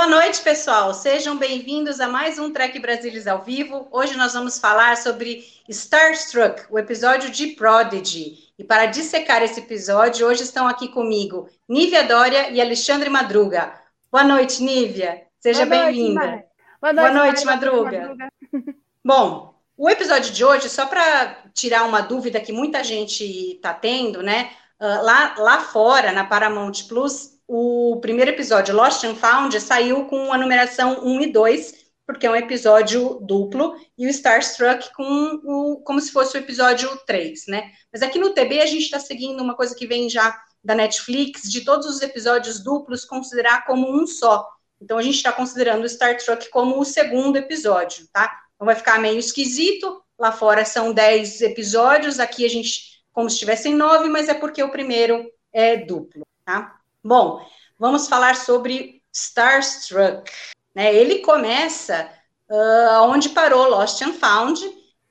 [0.00, 0.94] Boa noite, pessoal.
[0.94, 3.86] Sejam bem-vindos a mais um Trek Brasilis ao vivo.
[3.92, 8.50] Hoje nós vamos falar sobre Starstruck, o episódio de Prodigy.
[8.58, 13.74] E para dissecar esse episódio, hoje estão aqui comigo Nívia Dória e Alexandre Madruga.
[14.10, 15.26] Boa noite, Nívia.
[15.38, 16.46] Seja bem-vinda.
[16.80, 17.66] Boa Boa noite, noite, Mari.
[17.66, 18.16] Madruga.
[19.04, 23.22] Bom, o episódio de hoje, só para tirar uma dúvida que muita gente
[23.52, 24.50] está tendo, né?
[24.80, 30.32] ah, lá, lá fora, na Paramount Plus, o primeiro episódio, Lost and Found, saiu com
[30.32, 31.74] a numeração 1 e 2,
[32.06, 36.88] porque é um episódio duplo, e o Starstruck com o, como se fosse o episódio
[37.04, 37.72] 3, né?
[37.92, 41.50] Mas aqui no TB a gente está seguindo uma coisa que vem já da Netflix,
[41.50, 44.48] de todos os episódios duplos, considerar como um só.
[44.80, 48.32] Então a gente está considerando o Star Trek como o segundo episódio, tá?
[48.54, 50.00] Então vai ficar meio esquisito.
[50.16, 54.62] Lá fora são 10 episódios, aqui a gente, como se tivessem nove, mas é porque
[54.62, 56.79] o primeiro é duplo, tá?
[57.02, 57.44] Bom,
[57.78, 60.30] vamos falar sobre Starstruck.
[60.74, 60.94] Né?
[60.94, 62.10] Ele começa
[62.50, 64.60] ah, onde parou Lost and Found.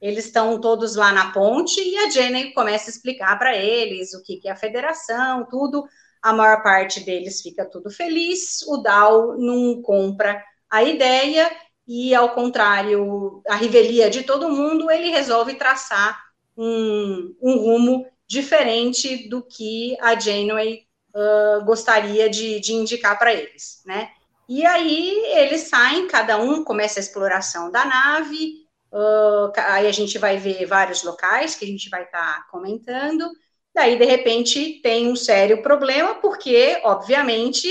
[0.01, 4.23] Eles estão todos lá na ponte e a Jenny começa a explicar para eles o
[4.23, 5.83] que, que é a federação, tudo.
[6.21, 8.61] A maior parte deles fica tudo feliz.
[8.67, 11.49] O Dal não compra a ideia
[11.87, 16.21] e, ao contrário, a revelia de todo mundo, ele resolve traçar
[16.55, 23.81] um, um rumo diferente do que a Janeway ah, gostaria de, de indicar para eles,
[23.85, 24.09] né?
[24.47, 30.17] E aí eles saem, cada um começa a exploração da nave, ah, aí a gente
[30.17, 33.29] vai ver vários locais que a gente vai estar tá comentando,
[33.73, 37.69] daí de repente tem um sério problema, porque, obviamente,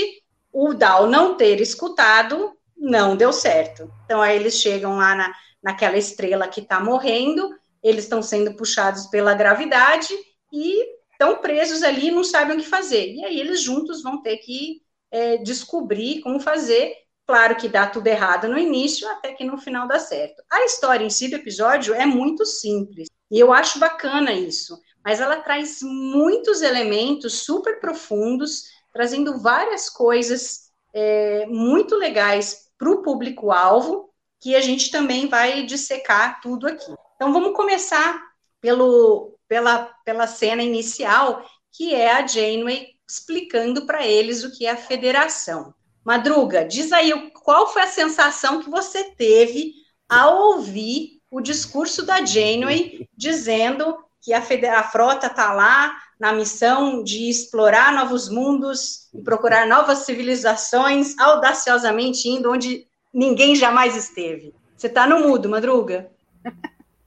[0.51, 3.91] o Dal não ter escutado não deu certo.
[4.05, 9.07] Então aí eles chegam lá na, naquela estrela que está morrendo, eles estão sendo puxados
[9.07, 10.13] pela gravidade
[10.51, 13.13] e estão presos ali e não sabem o que fazer.
[13.13, 14.81] E aí eles juntos vão ter que
[15.11, 16.93] é, descobrir como fazer.
[17.27, 20.41] Claro que dá tudo errado no início, até que no final dá certo.
[20.49, 25.21] A história em si do episódio é muito simples, e eu acho bacana isso, mas
[25.21, 34.09] ela traz muitos elementos super profundos, trazendo várias coisas é, muito legais para o público-alvo,
[34.41, 36.91] que a gente também vai dissecar tudo aqui.
[37.15, 38.19] Então vamos começar
[38.59, 44.71] pelo, pela, pela cena inicial, que é a Janeway explicando para eles o que é
[44.71, 45.73] a federação.
[46.05, 49.73] Madruga, diz aí qual foi a sensação que você teve
[50.07, 57.03] ao ouvir o discurso da Janeway dizendo que a, a frota está lá na missão
[57.03, 64.53] de explorar novos mundos e procurar novas civilizações, audaciosamente indo onde ninguém jamais esteve.
[64.75, 66.11] Você está no mudo, Madruga?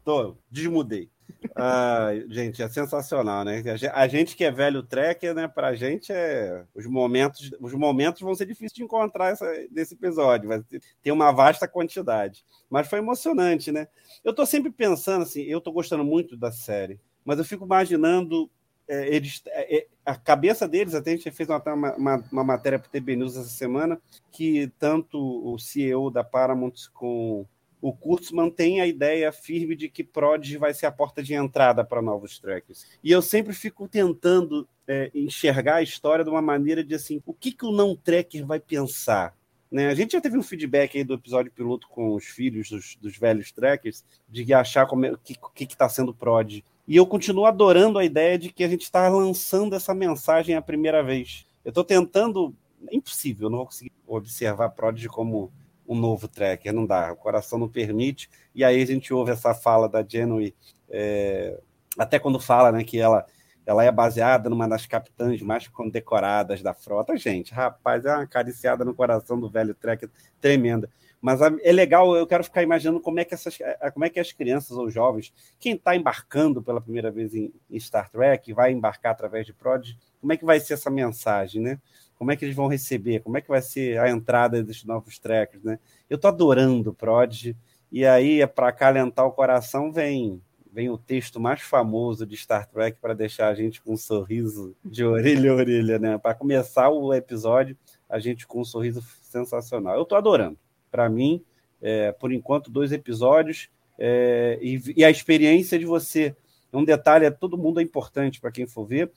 [0.05, 1.12] Tô, desmudei.
[1.57, 3.63] Ah, gente, é sensacional, né?
[3.71, 5.49] A ge- A gente que é velho tracker, né?
[5.49, 10.49] Pra gente é os momentos, os momentos vão ser difíceis de encontrar essa, desse episódio,
[10.49, 10.63] vai
[11.03, 12.45] ter- uma vasta quantidade.
[12.71, 13.89] Mas foi emocionante, né?
[14.25, 18.51] Eu tô sempre pensando assim, eu tô gostando muito da série, mas eu fico imaginando
[18.89, 22.45] é, eles, é, é, a cabeça deles, até a gente fez uma, uma, uma- uma
[22.45, 24.01] matéria para o TB News essa semana,
[24.33, 27.47] que tanto o CEO da Paramount com
[27.83, 31.85] o Kurtzman tem a ideia firme de que Prodigy vai ser a porta de entrada
[31.85, 32.87] para novos trackers.
[33.03, 37.35] E eu sempre fico tentando é, enxergar a história de uma maneira de assim, o
[37.35, 39.35] que, que o não tracker vai pensar?
[39.69, 39.89] Né?
[39.89, 43.19] A gente já teve um feedback aí do episódio piloto com os filhos dos, dos
[43.19, 46.65] velhos trackers, de achar como é, o que está sendo Prodigy.
[46.87, 50.63] E eu continuo adorando a ideia de que a gente está lançando essa mensagem a
[50.63, 51.47] primeira vez.
[51.65, 52.55] Eu estou tentando.
[52.89, 55.53] É impossível, eu não vou conseguir observar Prodigy como
[55.93, 58.29] um novo tracker, não dá, o coração não permite.
[58.55, 60.55] E aí a gente ouve essa fala da Genui,
[60.91, 61.59] é,
[61.99, 63.27] até quando fala né, que ela,
[63.65, 67.17] ela é baseada numa das capitãs mais condecoradas da frota.
[67.17, 70.11] Gente, rapaz, é uma acariciada no coração do velho tracker
[70.41, 70.89] tremenda.
[71.23, 73.57] Mas é legal, eu quero ficar imaginando como é que, essas,
[73.95, 78.11] como é que as crianças ou jovens, quem está embarcando pela primeira vez em, Star
[78.11, 81.79] Trek, vai embarcar através de Prod, como é que vai ser essa mensagem, né?
[82.23, 85.19] Como é que eles vão receber, como é que vai ser a entrada desses novos
[85.19, 85.81] tracks, né?
[86.09, 87.53] Eu tô adorando o Prod,
[87.91, 90.41] e aí, é para acalentar o coração, vem
[90.73, 94.73] vem o texto mais famoso de Star Trek para deixar a gente com um sorriso
[94.85, 96.17] de orelha a orelha, né?
[96.17, 97.77] Para começar o episódio,
[98.09, 99.97] a gente com um sorriso sensacional.
[99.97, 100.57] Eu estou adorando.
[100.93, 101.45] Para mim,
[101.81, 106.37] é, por enquanto, dois episódios é, e, e, a experiência de você.
[106.73, 109.11] Um detalhe, é, todo mundo é importante para quem for ver.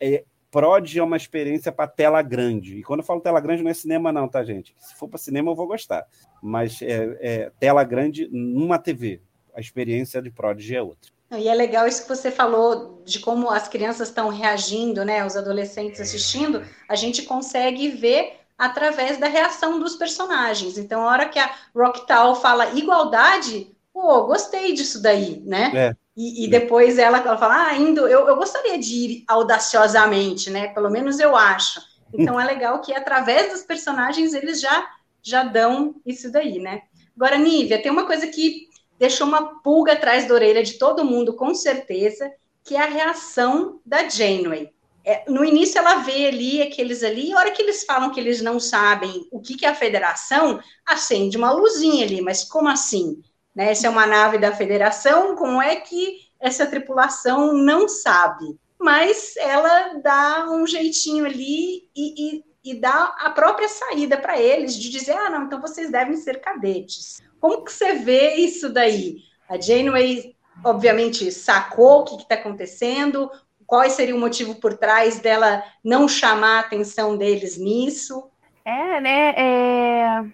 [0.00, 2.76] É, Prod é uma experiência para tela grande.
[2.78, 4.74] E quando eu falo tela grande, não é cinema, não, tá, gente?
[4.78, 6.06] Se for para cinema, eu vou gostar.
[6.42, 9.20] Mas é, é, tela grande numa TV.
[9.54, 11.10] A experiência de Prod é outra.
[11.32, 15.24] E é legal isso que você falou de como as crianças estão reagindo, né?
[15.24, 20.76] Os adolescentes assistindo, a gente consegue ver através da reação dos personagens.
[20.76, 25.72] Então, a hora que a Rocktal fala igualdade, pô, gostei disso daí, né?
[25.74, 25.96] É.
[26.16, 30.68] E, e, depois ela, ela fala, ah, indo, eu, eu gostaria de ir audaciosamente, né?
[30.68, 31.80] Pelo menos eu acho.
[32.12, 34.88] Então é legal que através dos personagens eles já
[35.22, 36.82] já dão isso daí, né?
[37.14, 38.68] Agora, Nívia, tem uma coisa que
[38.98, 42.30] deixou uma pulga atrás da orelha de todo mundo, com certeza,
[42.64, 44.70] que é a reação da Janeway.
[45.04, 48.18] É, no início ela vê ali aqueles ali, e a hora que eles falam que
[48.18, 52.68] eles não sabem o que, que é a federação, acende uma luzinha ali, mas como
[52.68, 53.22] assim?
[53.54, 53.70] Né?
[53.70, 58.58] Essa é uma nave da federação, como é que essa tripulação não sabe?
[58.78, 64.74] Mas ela dá um jeitinho ali e, e, e dá a própria saída para eles
[64.74, 67.20] de dizer: ah, não, então vocês devem ser cadetes.
[67.38, 69.18] Como que você vê isso daí?
[69.48, 73.30] A Janeway, obviamente, sacou o que está acontecendo,
[73.70, 78.28] qual seria o motivo por trás dela não chamar a atenção deles nisso?
[78.64, 79.34] É, né?
[79.36, 80.24] É...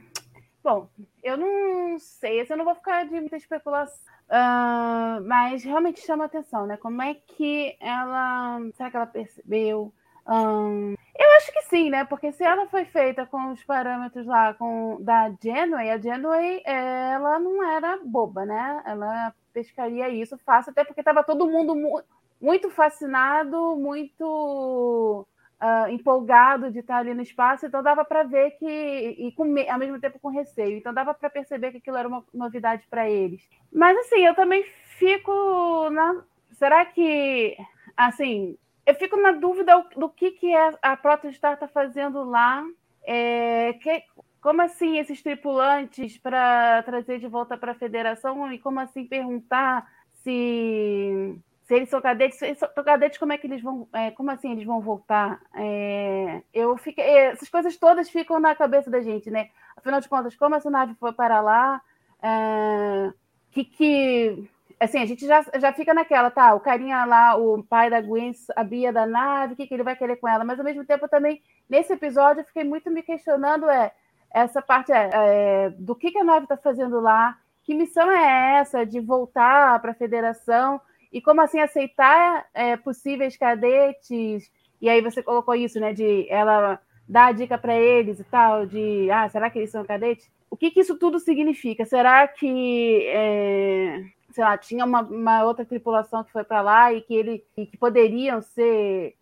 [0.64, 0.88] Bom,
[1.26, 6.24] eu não sei, assim, eu não vou ficar de muita especulação, uh, mas realmente chama
[6.24, 6.76] atenção, né?
[6.76, 8.60] Como é que ela.
[8.74, 9.92] Será que ela percebeu?
[10.28, 12.04] Um, eu acho que sim, né?
[12.04, 17.38] Porque se ela foi feita com os parâmetros lá com, da Genway, a Genway ela
[17.40, 18.82] não era boba, né?
[18.86, 22.02] Ela pescaria isso fácil, até porque estava todo mundo mu
[22.40, 25.26] muito fascinado, muito
[25.60, 29.78] uh, empolgado de estar ali no espaço, então dava para ver que, e com, ao
[29.78, 33.42] mesmo tempo com receio, então dava para perceber que aquilo era uma novidade para eles.
[33.72, 34.64] Mas assim, eu também
[34.98, 36.22] fico na.
[36.52, 37.56] Será que,
[37.96, 38.56] assim,
[38.86, 42.64] eu fico na dúvida do que, que é a Protostar está fazendo lá.
[43.08, 44.02] É, que,
[44.40, 49.88] como assim esses tripulantes para trazer de volta para a federação e como assim perguntar
[50.22, 51.36] se
[51.66, 54.52] se eles são cadetes, eles são cadetes, como é que eles vão, é, como assim
[54.52, 55.40] eles vão voltar?
[55.52, 59.50] É, eu fiquei, é, essas coisas todas ficam na cabeça da gente, né?
[59.76, 61.82] Afinal de contas, como essa nave foi para lá?
[62.22, 63.12] É,
[63.50, 64.48] que, que,
[64.78, 66.54] assim, a gente já, já fica naquela, tá?
[66.54, 69.96] O carinha lá, o pai da Gwen sabia da nave, o que, que ele vai
[69.96, 70.44] querer com ela?
[70.44, 73.92] Mas ao mesmo tempo também, nesse episódio, eu fiquei muito me questionando, é,
[74.30, 77.36] essa parte é, é do que, que a nave está fazendo lá?
[77.64, 80.80] Que missão é essa de voltar para a federação?
[81.16, 84.52] E como assim aceitar é, possíveis cadetes?
[84.82, 85.94] E aí você colocou isso, né?
[85.94, 86.78] De ela
[87.08, 90.30] dar a dica para eles e tal, de ah, será que eles são cadetes?
[90.50, 91.86] O que, que isso tudo significa?
[91.86, 97.00] Será que é, sei lá, tinha uma, uma, outra tripulação que foi para lá e
[97.00, 99.16] que ele e que poderiam ser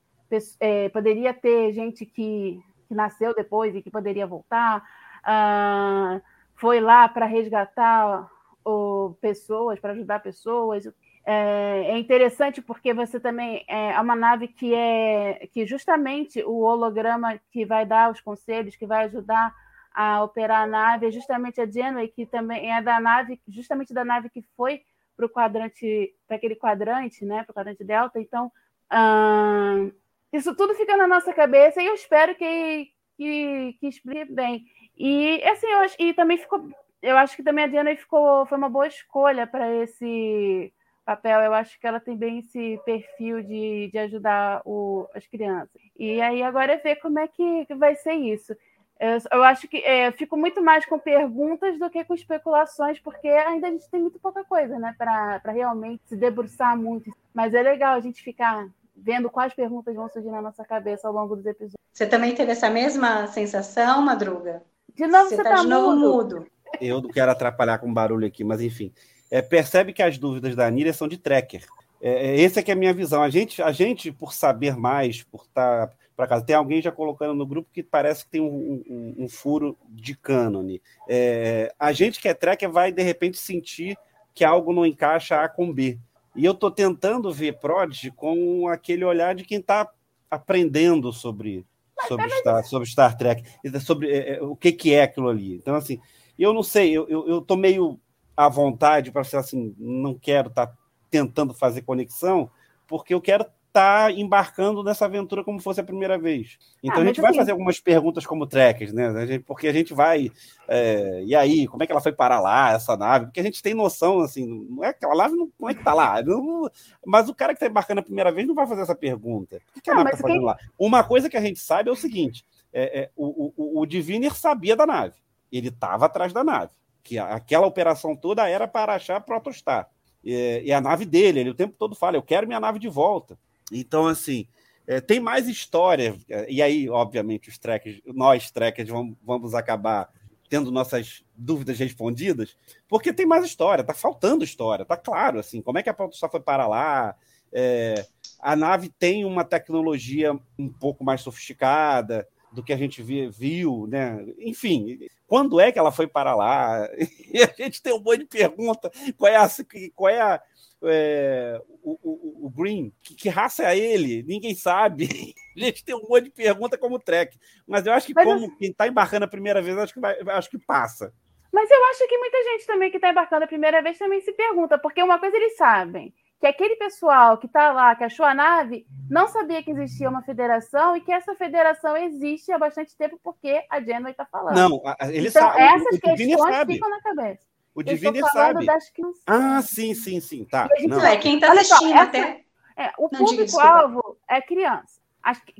[0.59, 4.83] é, poderia ter gente que, que, nasceu depois e que poderia voltar,
[5.23, 6.21] ah,
[6.57, 8.29] foi lá para resgatar
[8.65, 10.89] ou, pessoas, para ajudar pessoas.
[11.27, 16.61] É, é, interessante porque você também é, é uma nave que é que justamente o
[16.61, 19.55] holograma que vai dar os conselhos, que vai ajudar
[19.95, 24.05] a operar a nave, é justamente a Genway, que também é da nave, justamente da
[24.05, 24.83] nave que foi
[25.17, 28.21] para o quadrante, para aquele quadrante, né, para o quadrante delta.
[28.21, 28.53] Então,
[28.93, 29.93] hum,
[30.33, 34.65] isso tudo fica na nossa cabeça e eu espero que, que, que explique bem.
[34.97, 36.69] E assim, eu acho, e também ficou,
[37.01, 40.73] eu acho que também a Genway ficou, foi uma boa escolha para esse
[41.05, 45.81] papel, eu acho que ela tem bem esse perfil de, de ajudar o, as crianças.
[45.99, 48.55] E aí agora é ver como é que, que vai ser isso.
[48.99, 52.99] Eu, eu acho que é, eu fico muito mais com perguntas do que com especulações,
[52.99, 57.15] porque ainda a gente tem muito pouca coisa, né, para realmente se debruçar muito.
[57.33, 61.13] Mas é legal a gente ficar vendo quais perguntas vão surgir na nossa cabeça ao
[61.13, 61.75] longo dos episódios.
[61.93, 64.63] Você também teve essa mesma sensação, Madruga?
[64.95, 66.37] De novo você, você tá, tá de novo mudo.
[66.37, 66.47] mudo.
[66.81, 68.93] Eu não quero atrapalhar com barulho aqui, mas enfim
[69.35, 71.67] é, percebe que as dúvidas da Níria são de tracker.
[72.01, 73.21] É, é, essa é que é a minha visão.
[73.21, 76.93] A gente, a gente por saber mais, por estar tá, para casa, tem alguém já
[76.93, 80.81] colocando no grupo que parece que tem um, um, um furo de cânone.
[81.09, 83.99] É, a gente que é tracker vai de repente sentir
[84.33, 85.99] que algo não encaixa A com B.
[86.37, 89.91] E eu estou tentando ver Prod com aquele olhar de quem está
[90.31, 91.67] aprendendo sobre
[92.07, 93.43] sobre, Star, sobre Star Trek,
[93.85, 95.57] sobre é, o que, que é aquilo ali.
[95.57, 95.99] Então, assim,
[96.39, 97.99] eu não sei, eu, eu, eu tô meio
[98.37, 100.77] à vontade para ser assim, não quero estar tá
[101.11, 102.51] tentando fazer conexão,
[102.87, 106.59] porque eu quero estar tá embarcando nessa aventura como fosse a primeira vez.
[106.83, 107.41] Então ah, a gente vai assim...
[107.41, 109.43] fazer algumas perguntas como trekkers, né?
[109.45, 110.31] Porque a gente vai.
[110.69, 113.27] É, e aí, como é que ela foi parar lá, essa nave?
[113.27, 115.93] Porque a gente tem noção, assim, não é aquela nave, não, como é que tá
[115.93, 116.23] lá?
[116.23, 116.71] Não,
[117.05, 119.57] mas o cara que está embarcando a primeira vez não vai fazer essa pergunta.
[119.57, 120.47] O que, que a nave está fazendo quem...
[120.47, 120.57] lá?
[120.79, 124.35] Uma coisa que a gente sabe é o seguinte: é, é o, o, o Diviner
[124.35, 125.15] sabia da nave.
[125.51, 126.73] Ele estava atrás da nave.
[127.05, 129.89] Que aquela operação toda era para achar Protostar.
[130.25, 132.89] E, e a nave dele, ele o tempo todo fala: Eu quero minha nave de
[132.89, 133.39] volta.
[133.71, 134.49] Então, assim,
[134.87, 136.17] é, tem mais história.
[136.49, 140.11] E aí, obviamente, os trekkers, nós trekkers vamos, vamos acabar
[140.49, 142.57] tendo nossas dúvidas respondidas,
[142.89, 146.31] porque tem mais história, tá faltando história, tá claro, assim, como é que a Protostar
[146.31, 147.17] foi para lá,
[147.53, 148.07] é,
[148.39, 154.25] a nave tem uma tecnologia um pouco mais sofisticada do que a gente viu, né?
[154.39, 156.89] Enfim, quando é que ela foi para lá?
[157.35, 158.91] E a gente tem um monte de pergunta.
[159.19, 159.49] Qual é a,
[159.93, 160.41] qual é, a,
[160.85, 162.93] é o, o, o, Green?
[163.03, 164.23] Que, que, raça é ele?
[164.23, 165.09] Ninguém sabe.
[165.57, 167.37] A gente tem um monte de pergunta como Trek.
[167.67, 168.57] Mas eu acho que, Mas como eu...
[168.57, 171.13] quem está embarcando a primeira vez, acho que, vai, acho que passa.
[171.53, 174.33] Mas eu acho que muita gente também que está embarcando a primeira vez também se
[174.33, 176.13] pergunta, porque uma coisa eles sabem,
[176.45, 180.21] que aquele pessoal que está lá, que achou a nave, não sabia que existia uma
[180.21, 184.55] federação e que essa federação existe há bastante tempo porque a Janeway está falando.
[184.55, 185.63] Não, ele então, sabe.
[185.63, 186.75] essas questões sabe.
[186.75, 187.47] ficam na cabeça.
[187.75, 188.67] O Divine sabe.
[188.95, 189.03] Que...
[189.27, 190.45] Ah, sim, sim, sim.
[190.45, 190.69] Tá.
[190.87, 191.03] Não.
[191.03, 192.03] É, quem está assistindo essa...
[192.03, 192.45] até.
[192.77, 195.01] É, o público-alvo é criança.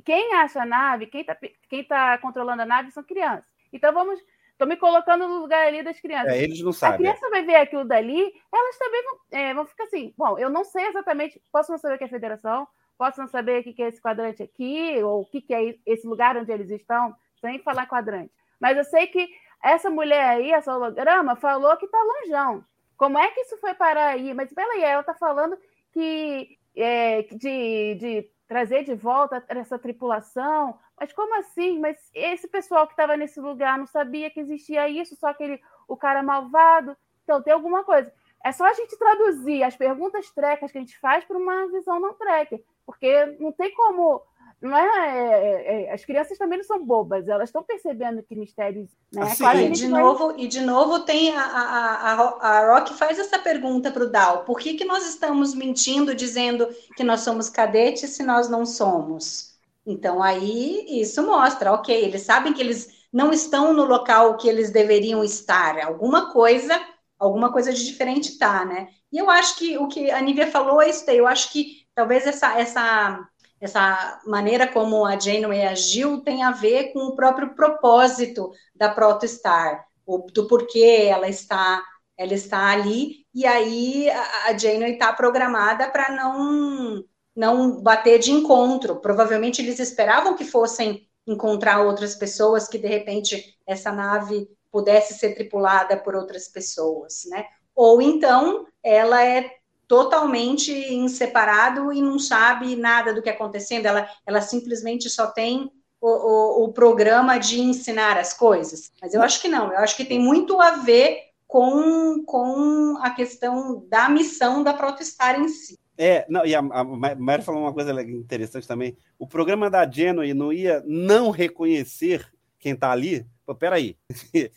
[0.03, 1.35] Quem acha a nave, quem está
[1.67, 3.49] quem tá controlando a nave são crianças.
[3.73, 4.19] Então vamos
[4.55, 6.31] Estou me colocando no lugar ali das crianças.
[6.31, 6.95] É, eles não sabem.
[6.95, 10.13] A criança vai ver aquilo dali, elas também vão, é, vão ficar assim.
[10.17, 12.65] Bom, eu não sei exatamente, posso não saber o que é federação,
[12.97, 16.37] posso não saber o que é esse quadrante aqui, ou o que é esse lugar
[16.37, 18.31] onde eles estão, sem falar quadrante.
[18.57, 19.27] Mas eu sei que
[19.61, 22.63] essa mulher aí, essa holograma, falou que está longeão.
[22.95, 24.33] Como é que isso foi parar aí?
[24.33, 25.57] Mas peraí, ela está falando
[25.91, 30.79] que é, de, de trazer de volta essa tripulação.
[30.99, 31.79] Mas como assim?
[31.79, 35.97] Mas esse pessoal que estava nesse lugar não sabia que existia isso, só aquele o
[35.97, 36.95] cara malvado.
[37.23, 38.11] Então tem alguma coisa.
[38.43, 41.99] É só a gente traduzir as perguntas trecas que a gente faz para uma visão
[41.99, 44.21] não treca, porque não tem como
[44.61, 48.89] não é, é, é, as crianças também não são bobas, elas estão percebendo que mistérios.
[49.13, 49.21] Né?
[49.21, 50.01] Assim, e, de vai...
[50.01, 54.09] novo, e de novo tem a, a, a, a Rock faz essa pergunta para o
[54.09, 58.65] Dal: por que, que nós estamos mentindo dizendo que nós somos cadetes se nós não
[58.65, 59.54] somos?
[59.85, 64.71] Então aí isso mostra, ok, eles sabem que eles não estão no local que eles
[64.71, 66.79] deveriam estar, alguma coisa,
[67.17, 68.87] alguma coisa de diferente tá, né?
[69.11, 72.25] E eu acho que o que a Nívia falou é isso eu acho que talvez
[72.25, 73.25] essa, essa
[73.59, 79.85] essa maneira como a Janeway agiu tem a ver com o próprio propósito da Protostar,
[80.33, 81.83] do porquê ela está
[82.17, 83.25] ela está ali.
[83.33, 87.03] E aí a, Janeway está programada para não
[87.35, 88.97] não bater de encontro.
[88.97, 95.33] Provavelmente eles esperavam que fossem encontrar outras pessoas, que de repente essa nave pudesse ser
[95.33, 97.45] tripulada por outras pessoas, né?
[97.75, 99.49] Ou então ela é
[99.87, 105.27] totalmente em separado e não sabe nada do que está acontecendo, ela, ela simplesmente só
[105.27, 108.91] tem o, o, o, programa de ensinar as coisas.
[109.01, 113.11] Mas eu acho que não, eu acho que tem muito a ver com, com a
[113.11, 115.77] questão da missão da Protestar em si.
[115.97, 116.83] É, não, e a, a
[117.15, 118.97] Mary falou uma coisa interessante também.
[119.17, 123.95] O programa da Genoa não ia não reconhecer quem está ali, pô, peraí,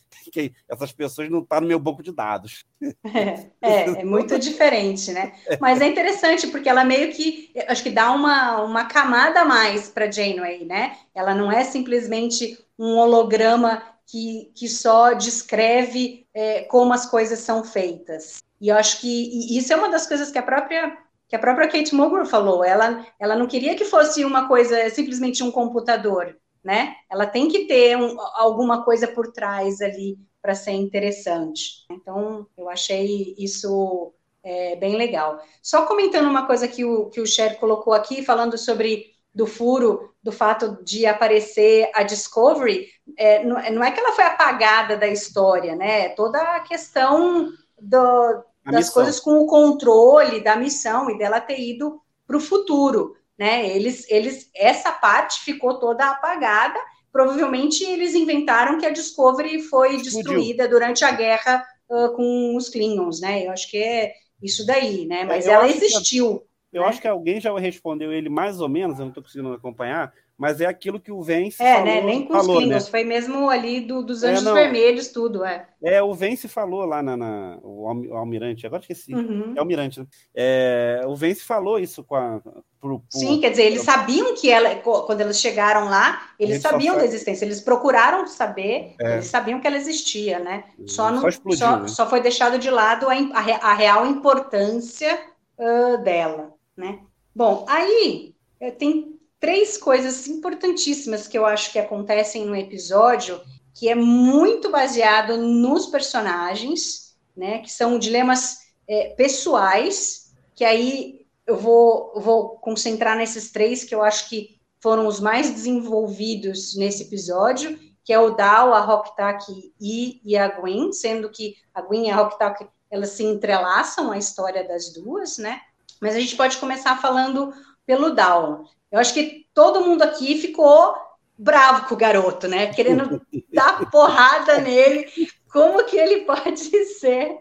[0.68, 2.64] essas pessoas não estão tá no meu banco de dados.
[3.04, 5.34] É, é, é, muito diferente, né?
[5.60, 9.88] Mas é interessante, porque ela meio que, acho que dá uma, uma camada a mais
[9.88, 10.96] para Janeway, né?
[11.14, 17.62] Ela não é simplesmente um holograma que, que só descreve é, como as coisas são
[17.62, 18.42] feitas.
[18.60, 20.96] E eu acho que isso é uma das coisas que a própria
[21.28, 22.64] que a própria Kate Mulgrew falou.
[22.64, 26.34] Ela, ela não queria que fosse uma coisa simplesmente um computador
[26.68, 26.96] né?
[27.10, 31.86] Ela tem que ter um, alguma coisa por trás ali para ser interessante.
[31.90, 35.40] Então, eu achei isso é, bem legal.
[35.62, 40.12] Só comentando uma coisa que o, que o Cher colocou aqui, falando sobre do furo,
[40.22, 45.06] do fato de aparecer a Discovery, é, não, não, é que ela foi apagada da
[45.06, 46.10] história, né?
[46.10, 47.48] Toda a questão
[47.80, 53.16] do, das coisas com o controle da missão e dela ter ido para o futuro
[53.38, 53.74] né?
[53.74, 56.78] Eles, eles, essa parte ficou toda apagada.
[57.12, 63.20] Provavelmente eles inventaram que a Discovery foi destruída durante a guerra uh, com os Klingons,
[63.20, 63.46] né?
[63.46, 65.24] Eu acho que é isso daí, né?
[65.24, 66.40] Mas ela existiu.
[66.70, 66.88] Que, eu né?
[66.88, 70.60] acho que alguém já respondeu ele mais ou menos, eu não estou conseguindo acompanhar, mas
[70.60, 71.84] é aquilo que o Vence É, falou.
[71.86, 72.00] né?
[72.00, 72.90] Nem com falou, os Klingons, né?
[72.90, 74.54] foi mesmo ali do, dos É, Anjos não.
[74.54, 75.66] Vermelhos, tudo, é.
[75.82, 79.12] É, o Vence falou lá na, na- o almi- o Almirante, agora esqueci.
[79.14, 79.52] Uhum.
[79.56, 80.06] É o Almirante, né?
[80.34, 82.40] É, o Vence falou isso com a,
[82.80, 86.70] pro, pro- Sim, quer dizer, eles sabiam que ela, quando eles chegaram lá, eles só
[86.70, 89.14] sabiam da existência, eles procuraram saber, É.
[89.14, 90.64] eles sabiam que ela existia, né?
[90.86, 91.88] Só, Só não, explodiu, só, né?
[91.88, 95.18] só foi deixado de lado a, a a real importância
[95.58, 97.00] ah, dela, né?
[97.34, 103.40] Bom, aí eh, tem três coisas importantíssimas que eu acho que acontecem no episódio,
[103.74, 107.58] que é muito baseado nos personagens, né?
[107.60, 114.02] Que são dilemas eh, pessoais, que aí eu vou, vou concentrar nesses três que eu
[114.02, 119.44] acho que foram os mais desenvolvidos nesse episódio, que é o Dal, a Rocktak
[119.80, 124.18] e, e a Gwen, sendo que a Gwen e a Rocktak elas se entrelaçam a
[124.18, 125.60] história das duas, né?
[126.00, 127.52] Mas a gente pode começar falando
[127.84, 128.64] pelo Dal.
[128.90, 130.94] Eu acho que todo mundo aqui ficou
[131.38, 132.72] bravo com o garoto, né?
[132.72, 133.20] Querendo
[133.52, 135.06] dar porrada nele.
[135.50, 137.38] Como que ele pode ser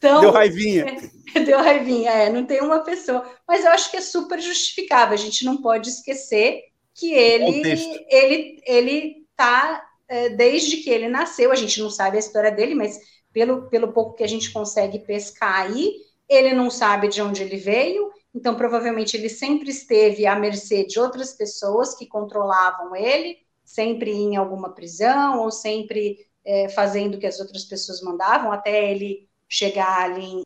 [0.00, 0.86] tão Deu raivinha.
[1.46, 3.24] Deu raivinha, é, não tem uma pessoa.
[3.46, 5.14] Mas eu acho que é super justificável.
[5.14, 8.04] A gente não pode esquecer que ele Contexto.
[8.10, 12.74] ele ele tá é, desde que ele nasceu, a gente não sabe a história dele,
[12.74, 13.00] mas
[13.32, 15.94] pelo, pelo pouco que a gente consegue pescar aí,
[16.28, 20.98] ele não sabe de onde ele veio, então provavelmente ele sempre esteve à mercê de
[20.98, 27.26] outras pessoas que controlavam ele, sempre em alguma prisão ou sempre é, fazendo o que
[27.26, 30.42] as outras pessoas mandavam, até ele chegar ali em-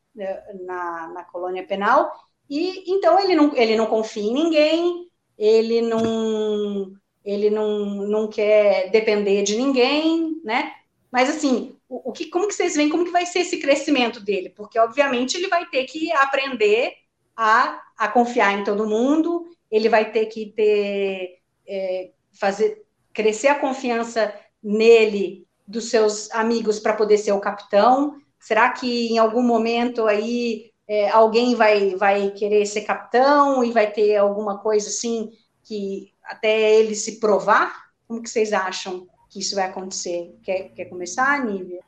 [0.65, 2.11] na, na colônia penal.
[2.49, 6.93] E então ele não, ele não confia em ninguém, ele não
[7.25, 10.73] ele não, não quer depender de ninguém, né?
[11.11, 14.21] Mas assim, o, o que, como que vocês veem, como que vai ser esse crescimento
[14.21, 14.51] dele?
[14.51, 16.93] Porque obviamente ele vai ter que aprender
[17.37, 23.59] a, a confiar em todo mundo, ele vai ter que ter é, fazer crescer a
[23.59, 28.17] confiança nele dos seus amigos para poder ser o capitão.
[28.39, 33.91] Será que em algum momento aí é, alguém vai, vai querer ser capitão e vai
[33.91, 35.31] ter alguma coisa assim
[35.65, 37.75] que até ele se provar?
[38.07, 40.37] Como que vocês acham que isso vai acontecer?
[40.43, 41.81] Quer, quer começar, Nívia?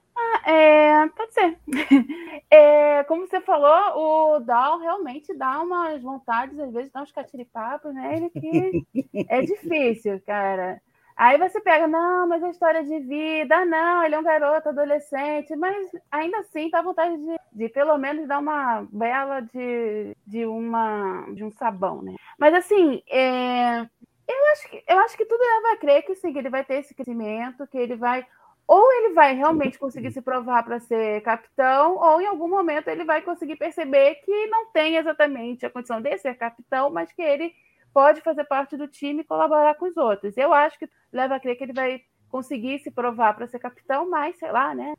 [0.45, 1.59] É, pode ser.
[2.51, 7.95] É, como você falou, o Dal realmente dá umas vontades, às vezes dá uns catiripapos
[7.95, 8.87] nele que
[9.29, 10.81] é difícil, cara.
[11.15, 15.55] Aí você pega, não, mas é história de vida, não, ele é um garoto, adolescente,
[15.57, 21.27] mas ainda assim dá vontade de, de pelo menos dar uma bela de, de, uma,
[21.35, 22.15] de um sabão, né?
[22.39, 26.33] Mas assim, é, eu, acho que, eu acho que tudo leva a crer que sim,
[26.33, 28.25] que ele vai ter esse crescimento, que ele vai
[28.69, 33.03] ou ele vai realmente conseguir se provar para ser capitão, ou em algum momento ele
[33.03, 37.55] vai conseguir perceber que não tem exatamente a condição de ser capitão, mas que ele
[37.95, 40.37] pode fazer parte do time e colaborar com os outros.
[40.37, 44.11] Eu acho que leva a crer que ele vai conseguir se provar para ser capitão,
[44.11, 44.93] mas sei lá, né?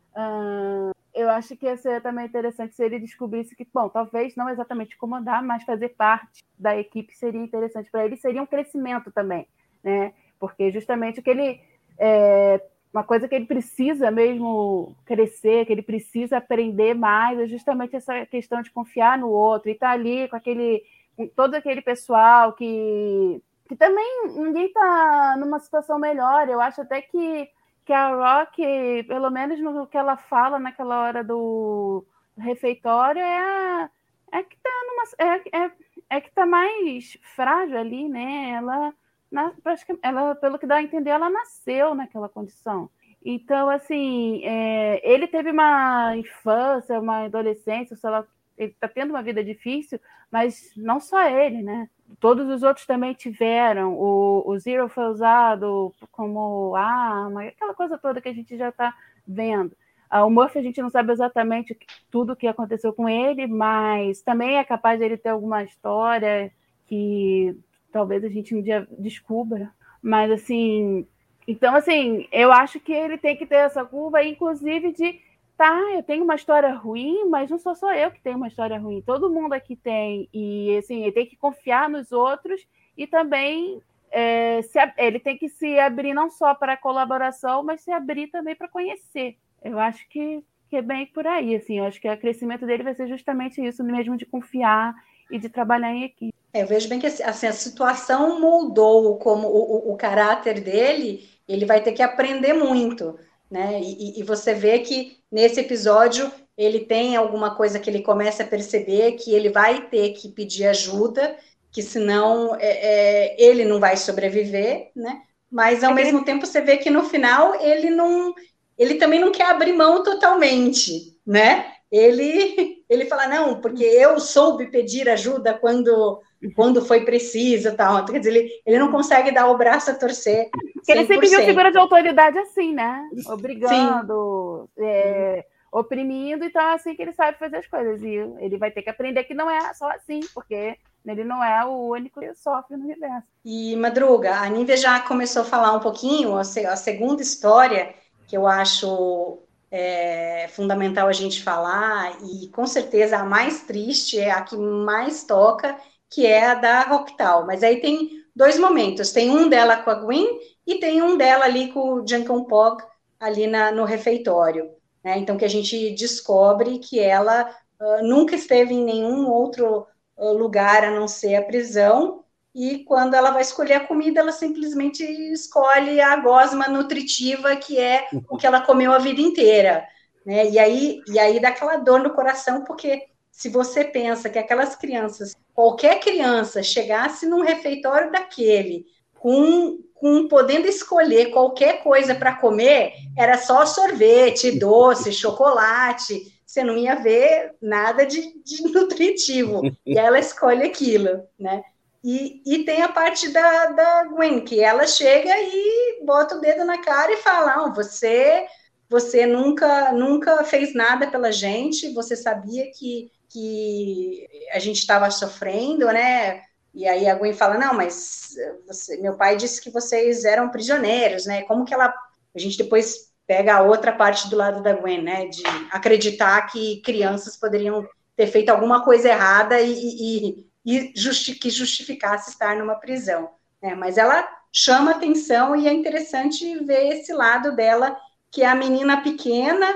[1.13, 4.97] Eu acho que ia ser também interessante se ele descobrisse que, bom, talvez não exatamente
[4.97, 9.47] comandar, mas fazer parte da equipe seria interessante para ele, seria um crescimento também,
[9.83, 10.11] né?
[10.39, 11.61] Porque justamente o que ele
[11.99, 12.59] é,
[12.93, 18.25] uma coisa que ele precisa mesmo crescer, que ele precisa aprender mais, é justamente essa
[18.25, 20.83] questão de confiar no outro e estar tá ali com aquele,
[21.15, 26.49] com todo aquele pessoal que, que também ninguém está numa situação melhor.
[26.49, 27.47] Eu acho até que,
[27.85, 32.03] que a Rock, pelo menos no que ela fala naquela hora do
[32.35, 33.89] refeitório, é,
[34.31, 35.33] é que está numa.
[35.33, 35.71] É, é,
[36.17, 38.51] é que tá mais frágil ali, né?
[38.51, 38.93] Ela
[39.31, 39.53] na,
[40.01, 42.89] ela, pelo que dá a entender, ela nasceu naquela condição.
[43.23, 48.25] Então, assim, é, ele teve uma infância, uma adolescência, sei lá,
[48.57, 49.99] ele está tendo uma vida difícil,
[50.31, 51.89] mas não só ele, né?
[52.19, 53.93] Todos os outros também tiveram.
[53.93, 58.93] O, o Zero foi usado como arma, aquela coisa toda que a gente já está
[59.27, 59.75] vendo.
[60.11, 61.77] O Murphy a gente não sabe exatamente
[62.09, 66.51] tudo o que aconteceu com ele, mas também é capaz de ele ter alguma história
[66.87, 67.55] que
[67.91, 69.71] talvez a gente um dia descubra.
[70.01, 71.05] Mas assim,
[71.47, 75.19] então assim, eu acho que ele tem que ter essa curva, inclusive de
[75.57, 78.79] tá, eu tenho uma história ruim, mas não sou só eu que tenho uma história
[78.79, 82.65] ruim, todo mundo aqui tem e assim, ele tem que confiar nos outros
[82.97, 87.91] e também é, se, ele tem que se abrir não só para colaboração, mas se
[87.91, 89.37] abrir também para conhecer.
[89.61, 92.83] Eu acho que, que é bem por aí, assim, eu acho que o crescimento dele
[92.83, 94.95] vai ser justamente isso, mesmo de confiar
[95.29, 96.33] e de trabalhar em equipe.
[96.53, 101.29] É, eu vejo bem que assim, a situação moldou como o, o, o, caráter dele,
[101.47, 103.79] ele vai ter que aprender muito, né?
[103.81, 108.47] E, e, você vê que nesse episódio ele tem alguma coisa que ele começa a
[108.47, 111.37] perceber que ele vai ter que pedir ajuda
[111.71, 115.21] que senão é, é, ele não vai sobreviver, né?
[115.51, 116.25] Mas ao é mesmo ele...
[116.25, 118.33] tempo você vê que no final ele não,
[118.77, 121.73] ele também não quer abrir mão totalmente, né?
[121.91, 126.21] Ele, ele fala não, porque eu soube pedir ajuda quando
[126.55, 128.05] quando foi preciso, tal.
[128.05, 130.49] Quer dizer, ele, ele não consegue dar o braço a torcer.
[130.73, 133.09] Porque ele sempre viu figura de autoridade assim, né?
[133.27, 138.01] Obrigando, é, oprimindo, então é assim que ele sabe fazer as coisas.
[138.01, 141.65] E ele vai ter que aprender que não é só assim, porque ele não é
[141.65, 143.27] o único que sofre no universo.
[143.43, 147.93] E, Madruga, a Nívia já começou a falar um pouquinho, a, segunda história
[148.27, 149.39] que eu acho
[149.71, 155.23] é, fundamental a gente falar, e com certeza a mais triste, é a que mais
[155.23, 155.77] toca,
[156.09, 157.45] que é a da Rocktal.
[157.45, 161.45] Mas aí tem dois momentos: tem um dela com a Gwen e tem um dela
[161.45, 162.83] ali com o Junkan Pog
[163.19, 164.71] ali na, no refeitório.
[165.03, 165.17] Né?
[165.19, 170.83] Então, que a gente descobre que ela uh, nunca esteve em nenhum outro uh, lugar
[170.83, 172.23] a não ser a prisão.
[172.59, 178.09] E quando ela vai escolher a comida, ela simplesmente escolhe a gosma nutritiva, que é
[178.29, 179.87] o que ela comeu a vida inteira.
[180.25, 180.49] Né?
[180.49, 184.75] E, aí, e aí dá aquela dor no coração, porque se você pensa que aquelas
[184.75, 192.91] crianças, qualquer criança chegasse num refeitório daquele, com, com podendo escolher qualquer coisa para comer,
[193.17, 199.61] era só sorvete, doce, chocolate, você não ia ver nada de, de nutritivo.
[199.85, 201.63] E ela escolhe aquilo, né?
[202.03, 206.63] E, e tem a parte da, da Gwen, que ela chega e bota o dedo
[206.63, 208.45] na cara e fala: ah, você
[208.89, 215.85] você nunca nunca fez nada pela gente, você sabia que que a gente estava sofrendo,
[215.87, 216.41] né?
[216.73, 218.35] E aí a Gwen fala, não, mas
[218.65, 221.43] você, meu pai disse que vocês eram prisioneiros, né?
[221.43, 221.93] Como que ela...
[222.35, 225.27] A gente depois pega a outra parte do lado da Gwen, né?
[225.27, 231.49] De acreditar que crianças poderiam ter feito alguma coisa errada e, e, e justi que
[231.49, 233.29] justificasse estar numa prisão.
[233.61, 233.75] Né?
[233.75, 237.97] Mas ela chama atenção e é interessante ver esse lado dela,
[238.31, 239.67] que é a menina pequena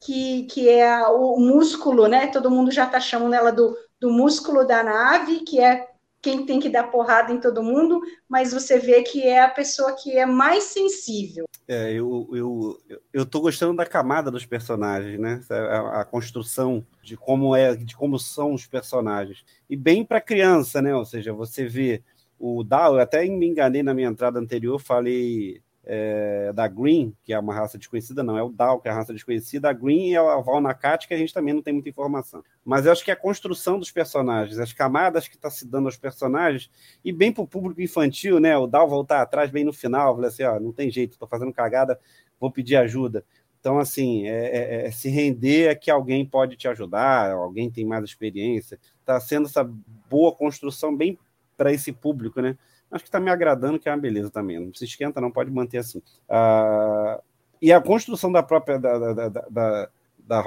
[0.00, 2.26] que, que é o músculo, né?
[2.26, 5.88] Todo mundo já está chamando ela do, do músculo da nave, que é
[6.22, 9.96] quem tem que dar porrada em todo mundo, mas você vê que é a pessoa
[10.00, 11.46] que é mais sensível.
[11.66, 12.80] É, eu, eu,
[13.12, 15.40] eu tô gostando da camada dos personagens, né?
[15.50, 19.44] A, a construção de como é, de como são os personagens.
[19.68, 20.94] E bem para criança, né?
[20.94, 22.02] Ou seja, você vê
[22.38, 27.32] o Dal, eu até me enganei na minha entrada anterior, falei é, da Green, que
[27.32, 30.12] é uma raça desconhecida, não, é o Dal, que é a raça desconhecida, a Green
[30.14, 32.42] é a Valnacat, que a gente também não tem muita informação.
[32.64, 35.96] Mas eu acho que a construção dos personagens, as camadas que está se dando aos
[35.96, 36.70] personagens,
[37.04, 38.56] e bem para o público infantil, né?
[38.56, 41.52] O Dal voltar atrás bem no final, falei assim, ó, não tem jeito, estou fazendo
[41.52, 41.98] cagada,
[42.38, 43.24] vou pedir ajuda.
[43.58, 47.84] Então, assim, é, é, é, se render é que alguém pode te ajudar, alguém tem
[47.84, 48.76] mais experiência.
[48.98, 49.62] Está sendo essa
[50.10, 51.16] boa construção bem
[51.56, 52.58] para esse público, né?
[52.92, 54.60] Acho que está me agradando, que é uma beleza também.
[54.60, 56.02] Não se esquenta, não pode manter assim.
[56.28, 57.20] Ah,
[57.60, 60.42] e a construção da própria da, da, da, da, da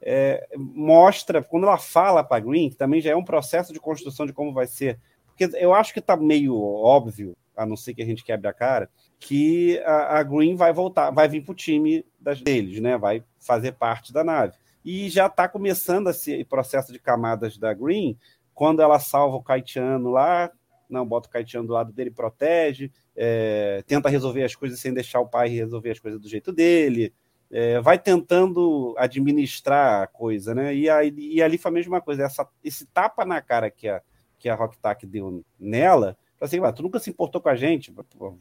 [0.00, 4.26] é, mostra, quando ela fala para Green, que também já é um processo de construção
[4.26, 4.98] de como vai ser.
[5.26, 8.52] Porque eu acho que está meio óbvio, a não ser que a gente quebre a
[8.52, 12.96] cara, que a, a Green vai voltar, vai vir para o time das, deles, né?
[12.96, 14.54] Vai fazer parte da nave.
[14.84, 18.16] E já está começando esse processo de camadas da Green,
[18.54, 20.50] quando ela salva o Kaitiano lá,
[20.88, 25.20] não, bota o Caetano do lado dele, protege, é, tenta resolver as coisas sem deixar
[25.20, 27.12] o pai resolver as coisas do jeito dele,
[27.50, 30.74] é, vai tentando administrar a coisa, né?
[30.74, 34.02] E, aí, e ali foi a mesma coisa, essa, esse tapa na cara que a,
[34.38, 37.94] que a Rocktack deu nela, assim, tu nunca se importou com a gente,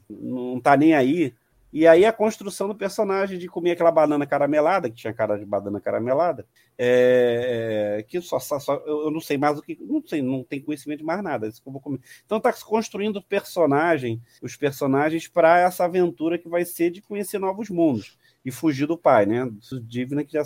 [0.09, 1.33] não tá nem aí,
[1.71, 5.45] e aí a construção do personagem de comer aquela banana caramelada, que tinha cara de
[5.45, 6.45] banana caramelada,
[6.77, 10.61] é, que só, só, só, eu não sei mais o que, não sei, não tem
[10.61, 11.47] conhecimento de mais nada.
[11.47, 11.99] Isso que eu vou comer.
[12.25, 17.69] Então tá construindo personagem, os personagens para essa aventura que vai ser de conhecer novos
[17.69, 19.51] mundos e fugir do pai, né?
[19.83, 20.43] Divina que já,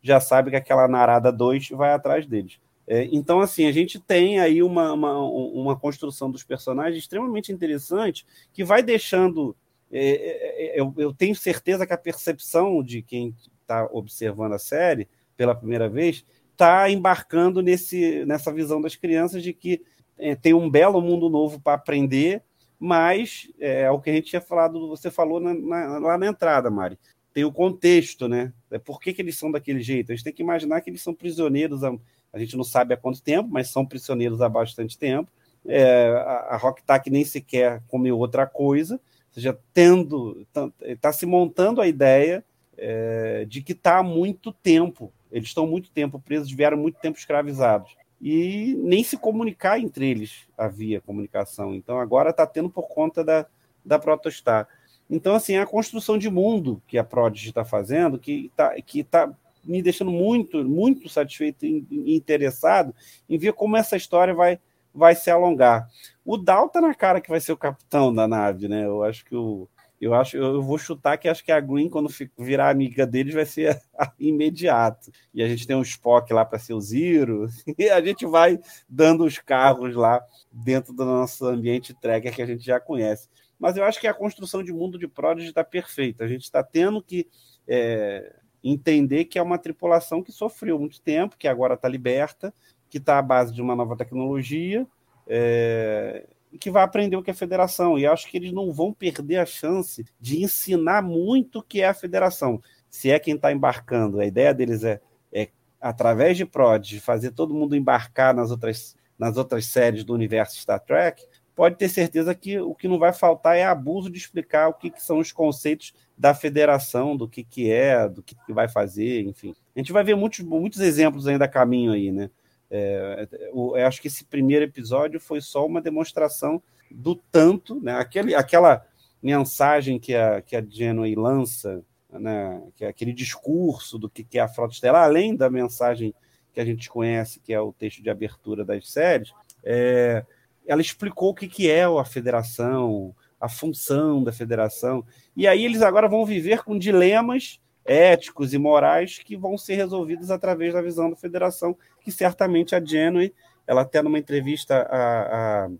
[0.00, 2.58] já sabe que aquela narada 2 vai atrás deles.
[2.88, 8.24] É, então, assim, a gente tem aí uma, uma, uma construção dos personagens extremamente interessante
[8.52, 13.34] que vai deixando é, é, é, eu, eu, tenho certeza que a percepção de quem
[13.60, 19.52] está observando a série pela primeira vez está embarcando nesse, nessa visão das crianças de
[19.52, 19.82] que
[20.18, 22.42] é, tem um belo mundo novo para aprender,
[22.78, 26.26] mas é, é, o que a gente tinha falado, você falou na, na, lá na
[26.26, 26.98] entrada, Mari.
[27.32, 28.52] Tem o contexto, né?
[28.82, 30.10] Por que, que eles são daquele jeito?
[30.10, 31.94] A gente tem que imaginar que eles são prisioneiros, a,
[32.32, 35.30] a gente não sabe há quanto tempo, mas são prisioneiros há bastante tempo.
[35.66, 38.98] É, a, a Rock Tack nem sequer comeu outra coisa,
[39.36, 40.46] seja, tendo,
[40.82, 42.44] está se montando a ideia
[42.76, 47.18] é, de que está há muito tempo, eles estão muito tempo presos, vieram muito tempo
[47.18, 47.94] escravizados.
[48.20, 51.74] e nem se comunicar entre eles havia comunicação.
[51.74, 53.46] Então agora está tendo por conta da,
[53.84, 54.66] da Protostar.
[55.08, 59.32] Então, assim, a construção de mundo que a Prodigy está fazendo, que está que tá
[59.62, 62.94] me deixando muito, muito satisfeito e interessado
[63.28, 64.58] em ver como essa história vai,
[64.96, 65.88] vai se alongar.
[66.24, 68.84] O Dal tá na cara que vai ser o capitão da nave, né?
[68.86, 69.68] Eu acho que o.
[69.98, 73.46] Eu acho, eu vou chutar que acho que a Green, quando virar amiga deles, vai
[73.46, 73.80] ser
[74.20, 75.10] imediato.
[75.32, 78.58] E a gente tem um Spock lá para ser o Zero, e a gente vai
[78.86, 83.28] dando os carros lá dentro do nosso ambiente tracker que a gente já conhece.
[83.58, 86.24] Mas eu acho que a construção de mundo de Prodigy está perfeita.
[86.24, 87.26] A gente está tendo que
[87.66, 92.52] é, entender que é uma tripulação que sofreu muito tempo, que agora está liberta,
[92.88, 94.86] que está à base de uma nova tecnologia,
[95.26, 96.26] é,
[96.58, 97.98] que vai aprender o que é federação.
[97.98, 101.88] E acho que eles não vão perder a chance de ensinar muito o que é
[101.88, 102.60] a federação.
[102.88, 105.00] Se é quem está embarcando, a ideia deles é,
[105.32, 105.48] é
[105.80, 110.80] através de Prodigy, fazer todo mundo embarcar nas outras, nas outras séries do universo Star
[110.80, 114.74] Trek, pode ter certeza que o que não vai faltar é abuso de explicar o
[114.74, 118.68] que, que são os conceitos da federação, do que, que é, do que, que vai
[118.68, 119.54] fazer, enfim.
[119.74, 122.30] A gente vai ver muitos, muitos exemplos ainda a caminho aí, né?
[122.70, 127.94] É, eu, acho que esse primeiro episódio foi só uma demonstração do tanto, né?
[127.94, 128.84] Aquele, aquela
[129.22, 132.62] mensagem que a, que a Genway lança, né?
[132.76, 136.14] que é aquele discurso do que, que é a Frota Estelar, além da mensagem
[136.52, 140.24] que a gente conhece, que é o texto de abertura das séries, é,
[140.66, 145.04] ela explicou o que, que é a federação, a função da federação.
[145.36, 150.30] E aí eles agora vão viver com dilemas éticos e morais que vão ser resolvidos
[150.30, 153.32] através da visão da federação, que certamente a Genway,
[153.66, 155.70] ela até numa entrevista a, a,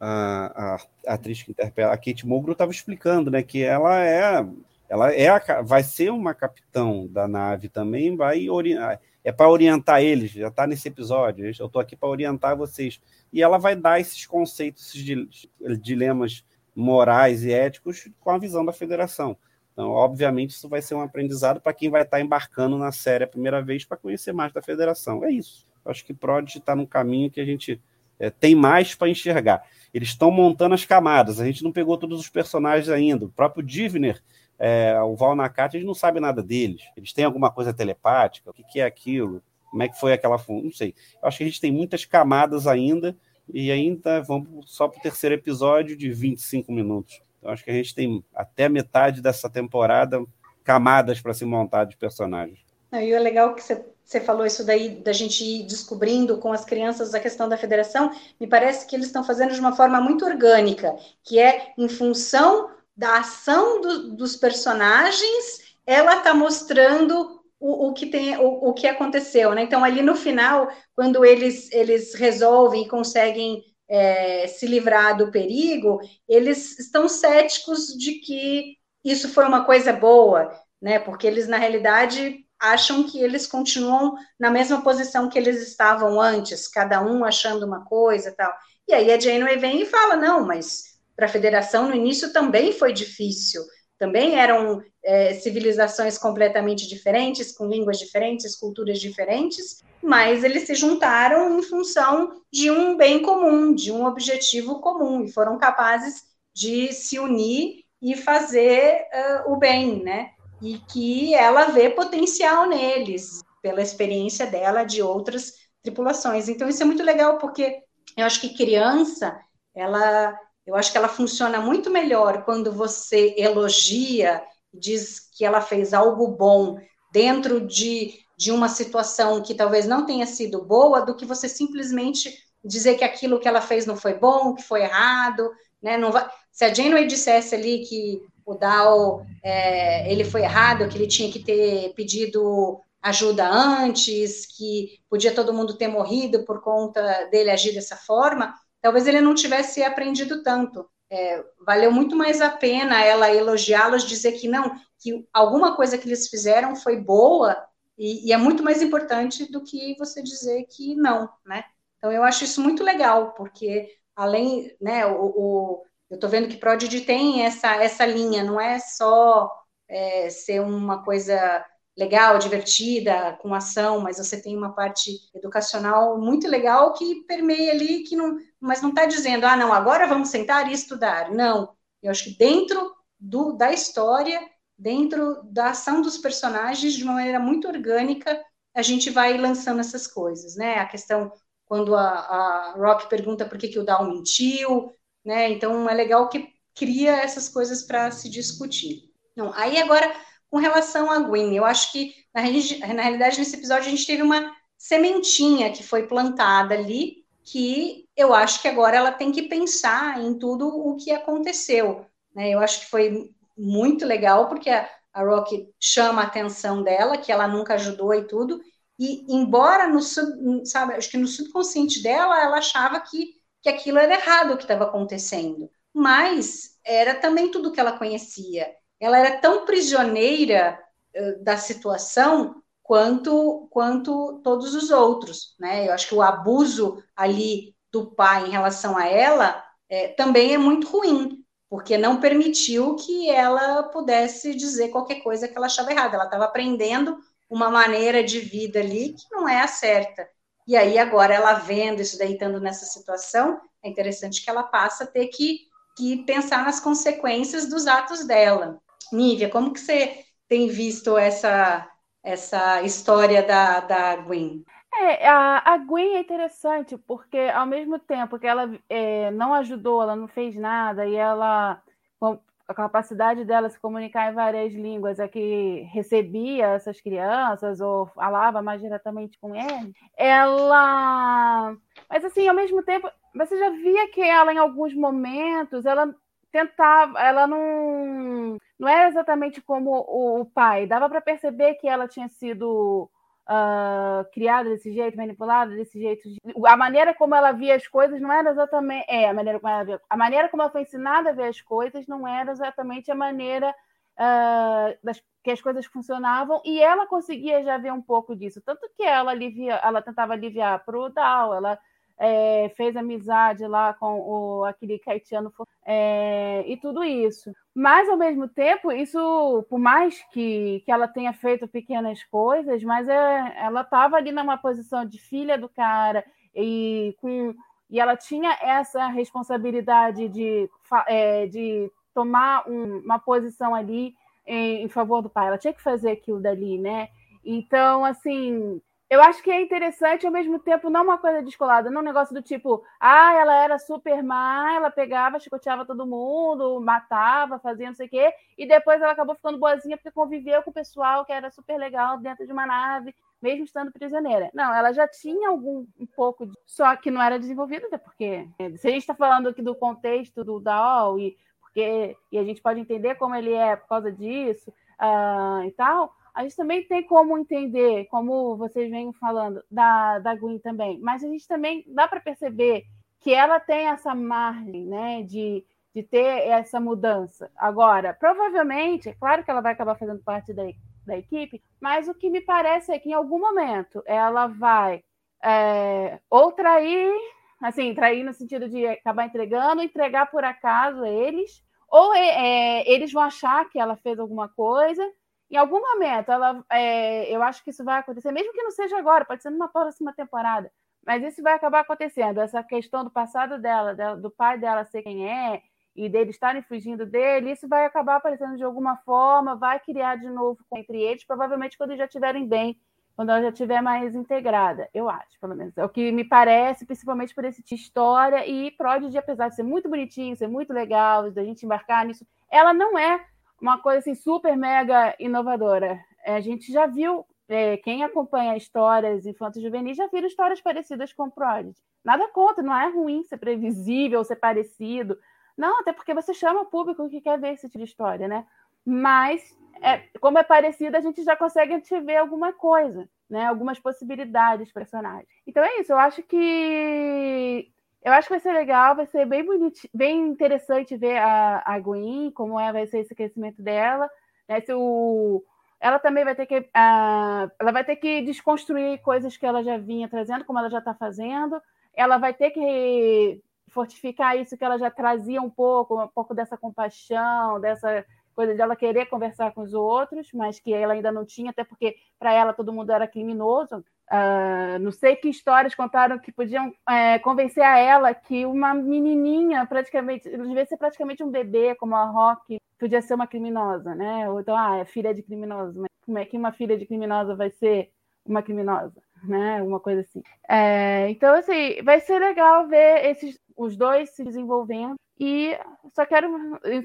[0.00, 4.46] a, a atriz que interpreta, a Kate Mulgrew, estava explicando, né, que ela é
[4.88, 10.02] ela é a, vai ser uma capitão da nave também, vai orientar, é para orientar
[10.02, 13.00] eles, já está nesse episódio, eu estou aqui para orientar vocês.
[13.32, 16.44] E ela vai dar esses conceitos, esses dilemas
[16.76, 19.36] morais e éticos com a visão da federação.
[19.74, 23.24] Então, obviamente, isso vai ser um aprendizado para quem vai estar tá embarcando na série
[23.24, 25.22] a primeira vez para conhecer mais da federação.
[25.24, 25.66] É isso.
[25.84, 27.80] Acho que Prodigy está num caminho que a gente
[28.18, 29.62] é, tem mais para enxergar.
[29.92, 33.26] Eles estão montando as camadas, a gente não pegou todos os personagens ainda.
[33.26, 34.22] O próprio Divner
[34.58, 36.82] é, o Val Nakati, a gente não sabe nada deles.
[36.96, 38.50] Eles têm alguma coisa telepática?
[38.50, 39.42] O que, que é aquilo?
[39.70, 40.40] Como é que foi aquela.
[40.48, 40.94] Não sei.
[41.20, 43.16] Eu acho que a gente tem muitas camadas ainda,
[43.52, 47.20] e ainda vamos só para o terceiro episódio de 25 minutos.
[47.44, 50.24] Então, acho que a gente tem até metade dessa temporada
[50.64, 52.58] camadas para se montar de personagens.
[52.90, 56.64] E é legal que você, você falou isso daí, da gente ir descobrindo com as
[56.64, 60.24] crianças a questão da federação, me parece que eles estão fazendo de uma forma muito
[60.24, 67.92] orgânica, que é em função da ação do, dos personagens, ela está mostrando o, o,
[67.92, 69.64] que tem, o, o, que aconteceu, né?
[69.64, 76.00] Então, ali no final, quando eles, eles resolvem e conseguem é, se livrar do perigo,
[76.28, 80.98] eles estão céticos de que isso foi uma coisa boa, né?
[80.98, 86.66] Porque eles, na realidade, acham que eles continuam na mesma posição que eles estavam antes,
[86.68, 88.52] cada um achando uma coisa e tal.
[88.88, 92.72] E aí a Janeway vem e fala, não, mas para a federação no início também
[92.72, 93.62] foi difícil.
[94.04, 101.58] Também eram é, civilizações completamente diferentes, com línguas diferentes, culturas diferentes, mas eles se juntaram
[101.58, 107.18] em função de um bem comum, de um objetivo comum, e foram capazes de se
[107.18, 109.06] unir e fazer
[109.46, 110.32] uh, o bem, né?
[110.60, 116.46] E que ela vê potencial neles, pela experiência dela de outras tripulações.
[116.50, 117.78] Então, isso é muito legal, porque
[118.18, 119.34] eu acho que criança,
[119.74, 125.92] ela eu acho que ela funciona muito melhor quando você elogia, diz que ela fez
[125.92, 126.78] algo bom
[127.12, 132.34] dentro de, de uma situação que talvez não tenha sido boa, do que você simplesmente
[132.64, 135.50] dizer que aquilo que ela fez não foi bom, que foi errado,
[135.82, 135.96] né?
[135.96, 136.28] Não vai...
[136.50, 141.30] Se a Janeway dissesse ali que o Dal é, ele foi errado, que ele tinha
[141.30, 147.74] que ter pedido ajuda antes, que podia todo mundo ter morrido por conta dele agir
[147.74, 150.86] dessa forma, talvez ele não tivesse aprendido tanto.
[151.10, 156.06] É, valeu muito mais a pena ela elogiá-los, dizer que não, que alguma coisa que
[156.06, 157.56] eles fizeram foi boa
[157.96, 161.64] e, e, é muito mais importante do que você dizer que não, né?
[161.96, 166.58] Então eu acho isso muito legal, porque além, né, o, o eu estou vendo que
[166.58, 169.50] Prodigy tem essa, essa linha, não é só
[169.88, 171.64] é, ser uma coisa
[171.96, 178.02] legal, divertida, com ação, mas você tem uma parte educacional muito legal que permeia ali,
[178.02, 181.30] que não, mas não está dizendo, ah, não, agora vamos sentar e estudar.
[181.30, 184.40] Não, eu acho que dentro do, da história,
[184.76, 188.42] dentro da ação dos personagens, de uma maneira muito orgânica,
[188.74, 190.78] a gente vai lançando essas coisas, né?
[190.78, 191.30] A questão
[191.66, 194.92] quando a, a Rock pergunta por que, que o Down mentiu,
[195.24, 195.50] né?
[195.50, 199.10] Então é legal que cria essas coisas para se discutir.
[199.36, 200.10] Não, aí agora
[200.50, 204.22] com relação a Gwen, eu acho que na, na realidade nesse episódio a gente teve
[204.22, 210.20] uma sementinha que foi plantada ali, que eu acho que agora ela tem que pensar
[210.20, 212.06] em tudo o que aconteceu.
[212.34, 212.50] Né?
[212.50, 217.30] Eu acho que foi muito legal, porque a, a Rock chama a atenção dela, que
[217.30, 218.60] ela nunca ajudou e tudo,
[218.98, 223.98] e embora no sub, sabe, acho que no subconsciente dela ela achava que, que aquilo
[223.98, 228.72] era errado o que estava acontecendo, mas era também tudo que ela conhecia.
[229.00, 230.80] Ela era tão prisioneira
[231.16, 235.88] uh, da situação quanto quanto todos os outros, né?
[235.88, 240.58] Eu acho que o abuso ali do pai em relação a ela é, também é
[240.58, 246.14] muito ruim, porque não permitiu que ela pudesse dizer qualquer coisa que ela achava errada.
[246.16, 247.18] Ela estava aprendendo
[247.48, 250.28] uma maneira de vida ali que não é a certa.
[250.66, 255.04] E aí agora ela vendo isso daí estando nessa situação, é interessante que ela passa
[255.04, 255.60] a ter que,
[255.96, 258.78] que pensar nas consequências dos atos dela.
[259.12, 261.88] Nívia, como que você tem visto essa
[262.24, 264.64] essa história da, da Gwen?
[264.96, 270.02] É, a, a Gwen é interessante porque, ao mesmo tempo que ela é, não ajudou,
[270.02, 271.82] ela não fez nada, e ela,
[272.18, 278.06] com a capacidade dela se comunicar em várias línguas, é que recebia essas crianças ou
[278.06, 281.76] falava mais diretamente com ele, ela.
[282.08, 286.14] Mas, assim, ao mesmo tempo, você já via que ela, em alguns momentos, ela
[286.52, 292.28] tentava, ela não, não era exatamente como o, pai, dava para perceber que ela tinha
[292.28, 293.08] sido
[293.48, 296.28] uh, criada desse jeito, manipulada desse jeito.
[296.66, 299.06] A maneira como ela via as coisas não era exatamente.
[299.08, 300.00] É, a maneira como ela via.
[300.10, 303.74] A maneira como ela foi ensinada a ver as coisas não era exatamente a maneira
[304.18, 308.60] uh, das, que as coisas funcionavam, e ela conseguia já ver um pouco disso.
[308.62, 311.78] Tanto que ela alivia, ela tentava aliviar para o Dal, ela
[312.18, 315.52] é, fez amizade lá com o, aquele Caetiano
[315.84, 317.52] é, e tudo isso.
[317.74, 323.08] Mas, ao mesmo tempo, isso, por mais que, que ela tenha feito pequenas coisas, mas
[323.08, 326.24] é, ela estava ali numa posição de filha do cara
[326.54, 327.54] e, com,
[327.90, 330.70] e ela tinha essa responsabilidade de,
[331.08, 334.14] é, de tomar um, uma posição ali
[334.46, 335.48] em, em favor do pai.
[335.48, 337.08] Ela tinha que fazer aquilo dali, né?
[337.44, 338.80] Então, assim,
[339.14, 342.34] eu acho que é interessante, ao mesmo tempo, não uma coisa descolada, não um negócio
[342.34, 347.94] do tipo, ah, ela era super má, ela pegava, chicoteava todo mundo, matava, fazia não
[347.94, 351.32] sei o quê, e depois ela acabou ficando boazinha porque conviveu com o pessoal que
[351.32, 354.50] era super legal dentro de uma nave, mesmo estando prisioneira.
[354.52, 356.52] Não, ela já tinha algum um pouco, de...
[356.66, 360.42] só que não era desenvolvida, até porque se a gente está falando aqui do contexto
[360.42, 364.72] do Daol e porque e a gente pode entender como ele é por causa disso
[365.00, 370.34] uh, e tal a gente também tem como entender, como vocês vêm falando, da, da
[370.34, 372.84] Gwen também, mas a gente também dá para perceber
[373.20, 377.50] que ela tem essa margem né, de, de ter essa mudança.
[377.56, 380.64] Agora, provavelmente, é claro que ela vai acabar fazendo parte da,
[381.06, 385.04] da equipe, mas o que me parece é que em algum momento ela vai
[385.42, 387.14] é, ou trair,
[387.62, 393.12] assim, trair no sentido de acabar entregando, entregar por acaso eles, ou é, é eles
[393.12, 395.08] vão achar que ela fez alguma coisa
[395.54, 398.98] em algum momento, ela, é, eu acho que isso vai acontecer, mesmo que não seja
[398.98, 400.70] agora, pode ser numa próxima temporada,
[401.06, 402.40] mas isso vai acabar acontecendo.
[402.40, 405.62] Essa questão do passado dela, do pai dela ser quem é,
[405.94, 410.28] e dele estarem fugindo dele, isso vai acabar aparecendo de alguma forma, vai criar de
[410.28, 412.76] novo entre eles, provavelmente quando já estiverem bem,
[413.14, 415.78] quando ela já estiver mais integrada, eu acho, pelo menos.
[415.78, 419.54] É o que me parece, principalmente por esse tipo de história, e Prodigy, apesar de
[419.54, 423.24] ser muito bonitinho, ser muito legal, da gente embarcar nisso, ela não é
[423.64, 425.98] uma coisa assim, super mega inovadora.
[426.22, 431.14] É, a gente já viu, é, quem acompanha histórias infantos juvenis já viram histórias parecidas
[431.14, 431.80] com Prodigy.
[432.04, 435.18] Nada contra, não é ruim ser previsível, ser parecido.
[435.56, 438.46] Não, até porque você chama o público que quer ver esse tipo de história, né?
[438.84, 443.46] Mas, é, como é parecido, a gente já consegue ver alguma coisa, né?
[443.46, 445.26] Algumas possibilidades personagens.
[445.46, 447.72] Então é isso, eu acho que
[448.04, 451.80] eu acho que vai ser legal, vai ser bem bonito, bem interessante ver a, a
[451.80, 454.10] Gwen, como é, vai ser esse crescimento dela.
[454.46, 454.60] Né?
[454.60, 455.42] Se o,
[455.80, 459.78] ela também vai ter que uh, ela vai ter que desconstruir coisas que ela já
[459.78, 461.60] vinha trazendo, como ela já está fazendo.
[461.94, 466.58] Ela vai ter que fortificar isso que ela já trazia um pouco, um pouco dessa
[466.58, 468.04] compaixão, dessa
[468.34, 471.64] coisa de ela querer conversar com os outros, mas que ela ainda não tinha, até
[471.64, 473.84] porque para ela todo mundo era criminoso.
[474.10, 479.64] Uh, não sei que histórias contaram que podiam é, convencer a ela que uma menininha,
[479.66, 484.28] praticamente, devia ser praticamente um bebê, como a Rock, podia ser uma criminosa, né?
[484.30, 485.80] Ou então, ah, é filha de criminosa.
[485.80, 487.90] Mas como é que uma filha de criminosa vai ser
[488.26, 489.62] uma criminosa, né?
[489.62, 490.22] Uma coisa assim.
[490.48, 494.96] É, então, assim, vai ser legal ver esses, os dois se desenvolvendo.
[495.18, 495.56] E
[495.92, 496.28] só quero.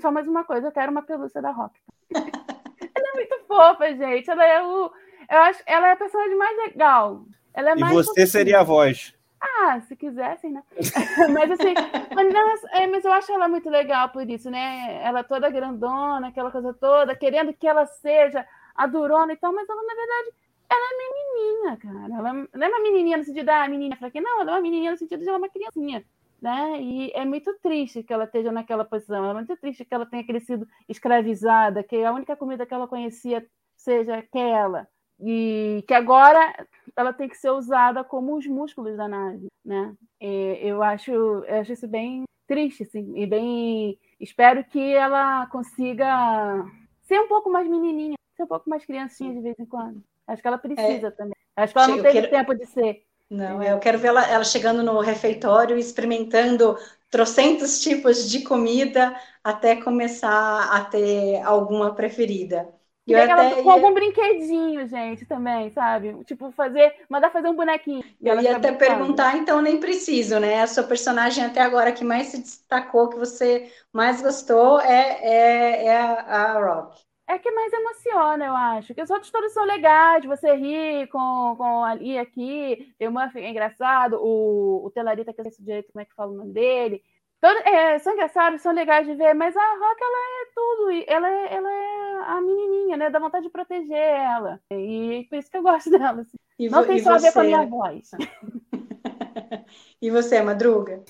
[0.01, 1.79] Só mais uma coisa, eu quero uma pelúcia da Rock.
[2.11, 4.29] ela é muito fofa, gente.
[4.29, 4.91] Ela é o.
[5.29, 7.23] Eu acho, ela é a personagem mais legal.
[7.53, 8.27] Ela é e mais você fofinha.
[8.27, 9.13] seria a voz.
[9.41, 10.63] Ah, se quisessem, né?
[11.33, 11.73] mas assim,
[12.13, 15.01] mas, não, é, mas eu acho ela muito legal por isso, né?
[15.01, 19.67] Ela toda grandona, aquela coisa toda, querendo que ela seja a durona e tal, mas
[19.67, 20.33] ela, na verdade,
[20.69, 22.19] ela é menininha, cara.
[22.19, 24.91] Ela não é uma menininha no sentido da menina fraquinha, não, ela é uma menininha
[24.91, 26.03] no sentido de ela é uma criancinha,
[26.41, 26.81] né?
[26.81, 30.25] E é muito triste que ela esteja naquela posição, é muito triste que ela tenha
[30.25, 34.87] crescido escravizada, que a única comida que ela conhecia seja aquela
[35.19, 36.65] e que agora
[36.95, 39.93] ela tem que ser usada como os músculos da nave, né?
[40.21, 46.65] E eu acho, eu acho isso bem triste, assim, e bem espero que ela consiga
[47.03, 50.01] ser um pouco mais menininha, ser um pouco mais criancinha de vez em quando.
[50.25, 51.11] Acho que ela precisa é.
[51.11, 51.35] também.
[51.55, 53.03] Acho que ela não teve quero- tempo de ser.
[53.29, 56.75] Não, eu quero ver ela, ela chegando no refeitório, experimentando
[57.11, 62.67] trocentos tipos de comida até começar a ter alguma preferida.
[63.07, 66.23] E Eu ela até com ia- algum brinquedinho, gente, também, sabe?
[66.25, 68.03] Tipo, fazer, mandar fazer um bonequinho.
[68.21, 70.61] E Eu ela ia até perguntar, então nem preciso, né?
[70.61, 75.85] A sua personagem até agora que mais se destacou, que você mais gostou, é, é,
[75.85, 76.13] é a,
[76.55, 77.08] a Rock.
[77.29, 78.87] É que mais emociona, eu acho.
[78.87, 83.49] Porque os outros todos são legais, você ri com, com ali aqui, tem Murphy, é
[83.51, 86.51] engraçado, o, o Telarita, que eu não sei direito como é que fala o nome
[86.53, 87.03] dele.
[87.39, 90.91] Todo, é, são engraçados, são legais de ver, mas a Rock, ela é tudo.
[90.91, 93.09] e Ela é, ela é a menininha, né?
[93.11, 94.59] Dá vontade de proteger ela.
[94.71, 96.21] E por isso que eu gosto dela.
[96.21, 96.37] assim.
[96.57, 97.47] E, Não tem e só a ver com a você?
[97.47, 98.09] minha voz.
[100.01, 101.03] E você, Madruga?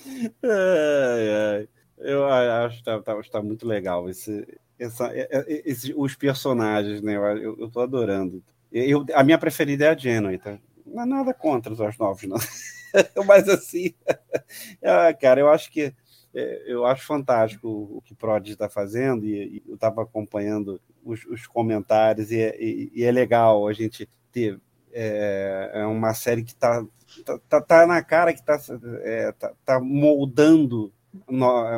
[0.44, 1.68] Ai, ai.
[2.00, 4.46] Eu acho que tá, tá, tá muito legal esse,
[4.78, 7.16] essa, é- é- esse- os personagens, né?
[7.16, 8.42] Eu, eu, tô adorando.
[8.72, 10.58] Eu, a minha preferida é a Janeway, tá?
[10.86, 12.38] Não é nada contra os novos, não.
[13.26, 13.94] Mas assim,
[14.82, 15.94] ah, cara, eu acho que
[16.34, 21.24] é, eu acho fantástico o que Prod está fazendo e, e eu estava acompanhando os,
[21.26, 24.60] os comentários e, e- e é legal a gente ter
[24.92, 26.84] é, uma série que está
[27.24, 28.58] tá, tá, tá na cara que está
[29.38, 30.92] tá, tá moldando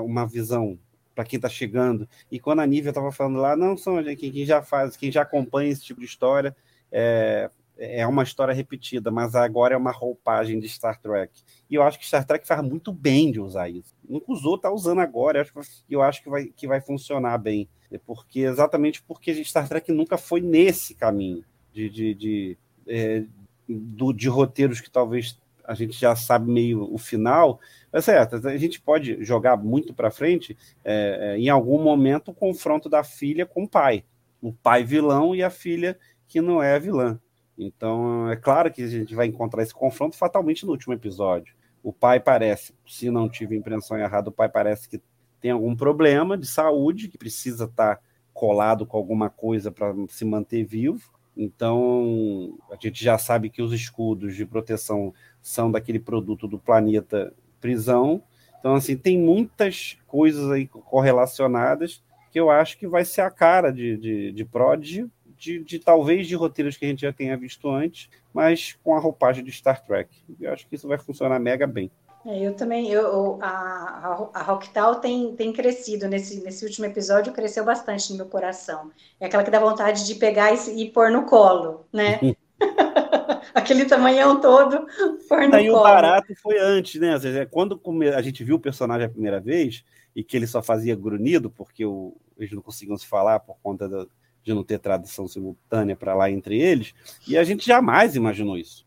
[0.01, 0.79] uma visão
[1.15, 2.09] para quem está chegando.
[2.31, 5.23] E quando a Nívia estava falando lá, não são gente, quem já faz, quem já
[5.23, 6.57] acompanha esse tipo de história,
[6.91, 11.33] é, é uma história repetida, mas agora é uma roupagem de Star Trek.
[11.69, 13.95] E eu acho que Star Trek faz muito bem de usar isso.
[14.09, 15.39] Nunca usou, tá usando agora.
[15.39, 17.69] Eu acho, que- eu acho que vai, que vai funcionar bem.
[17.91, 23.25] É Porque, exatamente porque Star Trek nunca foi nesse caminho de, de, de, é,
[23.69, 27.61] do- de roteiros que talvez a gente já sabe meio o final.
[27.93, 32.35] É certo, a gente pode jogar muito para frente, é, é, em algum momento, o
[32.35, 34.05] confronto da filha com o pai.
[34.41, 37.21] O pai vilão e a filha que não é vilã.
[37.57, 41.55] Então, é claro que a gente vai encontrar esse confronto fatalmente no último episódio.
[41.83, 45.01] O pai parece, se não tive a impressão errada, o pai parece que
[45.41, 48.01] tem algum problema de saúde, que precisa estar
[48.33, 51.13] colado com alguma coisa para se manter vivo.
[51.37, 57.33] Então, a gente já sabe que os escudos de proteção são daquele produto do planeta
[57.61, 58.23] prisão.
[58.59, 63.71] Então, assim, tem muitas coisas aí correlacionadas que eu acho que vai ser a cara
[63.71, 67.69] de, de, de Prodigy, de, de talvez de roteiros que a gente já tenha visto
[67.69, 70.09] antes, mas com a roupagem de Star Trek.
[70.41, 71.91] Eu acho que isso vai funcionar mega bem.
[72.25, 77.65] É, eu também, eu, a, a, Rocktal tem, tem crescido nesse, nesse último episódio, cresceu
[77.65, 78.91] bastante no meu coração.
[79.19, 82.21] É aquela que dá vontade de pegar e, e pôr no colo, né?
[83.55, 84.87] Aquele tamanhão todo,
[85.29, 85.85] pôr no Aí o colo.
[85.85, 87.19] barato foi antes, né?
[87.19, 87.81] Seja, Quando
[88.15, 91.85] a gente viu o personagem a primeira vez e que ele só fazia grunhido, porque
[91.85, 94.07] o- eles não conseguiam se falar por conta da-
[94.43, 96.95] de não ter tradução simultânea para lá entre eles,
[97.29, 98.85] e a gente jamais imaginou isso.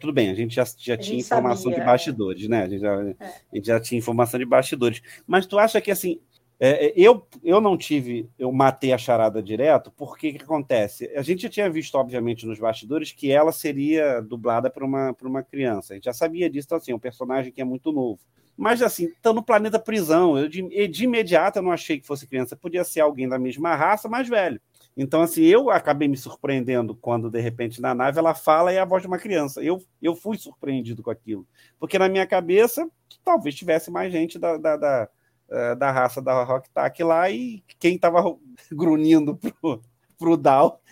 [0.00, 1.84] Tudo bem, a gente já, já A tinha gente informação sabia, de é.
[1.84, 2.62] bastidores, né?
[2.62, 5.02] A gente, já, a gente já tinha informação de bastidores.
[5.26, 6.20] Mas tu acha que assim,
[6.60, 11.08] é, é, eu, eu não tive, eu matei a charada direto, porque o que acontece?
[11.14, 15.28] A gente já tinha visto, obviamente, nos bastidores que ela seria dublada por uma, por
[15.28, 15.92] uma criança.
[15.92, 18.20] A gente já sabia disso, então, assim, é um personagem que é muito novo.
[18.56, 20.36] Mas, assim, tá no planeta prisão.
[20.36, 22.56] Eu, de, de imediato, eu não achei que fosse criança.
[22.56, 24.60] Podia ser alguém da mesma raça, mais velho.
[25.00, 28.80] Então, assim, eu acabei me surpreendendo quando, de repente, na nave ela fala e é
[28.80, 29.62] a voz de uma criança.
[29.62, 31.46] Eu, eu fui surpreendido com aquilo.
[31.78, 32.90] Porque na minha cabeça,
[33.24, 35.08] talvez tivesse mais gente da, da, da,
[35.50, 38.24] eh, da raça da Rock Tac lá e quem estava
[38.72, 39.80] grunhindo pro,
[40.18, 40.36] pro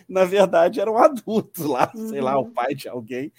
[0.09, 3.33] na verdade, era um adulto lá, sei lá, o pai de alguém.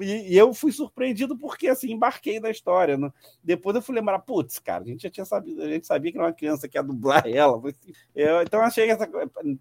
[0.00, 2.96] E, e eu fui surpreendido porque, assim, embarquei na história.
[2.96, 3.10] né?
[3.42, 6.18] Depois eu fui lembrar, putz, cara, a gente já tinha sabido, a gente sabia que
[6.18, 7.60] era uma criança que ia dublar ela.
[8.14, 9.08] Eu- então, achei que essa,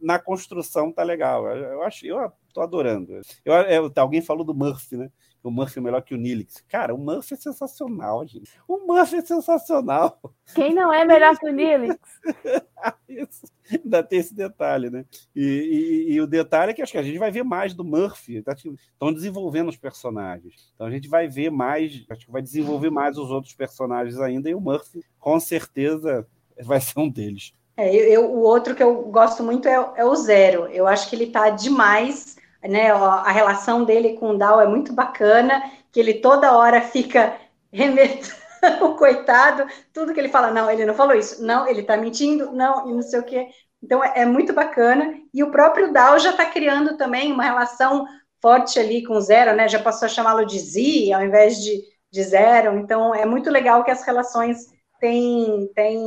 [0.01, 1.47] na construção tá legal.
[1.47, 3.22] Eu, eu, acho, eu tô adorando.
[3.45, 5.12] Eu, eu, alguém falou do Murphy, né?
[5.43, 6.63] O Murphy é melhor que o Nilix.
[6.69, 8.51] Cara, o Murphy é sensacional, gente.
[8.67, 10.19] O Murphy é sensacional.
[10.53, 11.97] Quem não é melhor que o Nilix?
[13.09, 13.45] Isso.
[13.71, 15.05] Ainda tem esse detalhe, né?
[15.35, 17.83] E, e, e, o detalhe é que acho que a gente vai ver mais do
[17.83, 18.37] Murphy.
[18.37, 18.55] Estão
[18.99, 20.71] tá, desenvolvendo os personagens.
[20.75, 24.49] Então a gente vai ver mais, acho que vai desenvolver mais os outros personagens ainda.
[24.49, 26.27] E o Murphy, com certeza,
[26.63, 27.53] vai ser um deles.
[27.77, 30.67] É, eu, eu, o outro que eu gosto muito é, é, o Zero.
[30.67, 32.91] Eu acho que ele tá demais, né?
[32.91, 37.36] A relação dele com o Dal é muito bacana, que ele toda hora fica
[37.72, 38.41] remetendo
[38.82, 42.51] o coitado, tudo que ele fala, não, ele não falou isso, não, ele tá mentindo,
[42.51, 43.47] não, e não sei o quê.
[43.82, 45.16] Então é, é muito bacana.
[45.34, 48.05] E o próprio Dal já está criando também uma relação
[48.41, 49.68] forte ali com Zero, né?
[49.68, 51.82] Já passou a chamá-lo de Z ao invés de,
[52.12, 52.78] de Zero.
[52.78, 54.68] Então é muito legal que as relações
[54.99, 55.99] têm, têm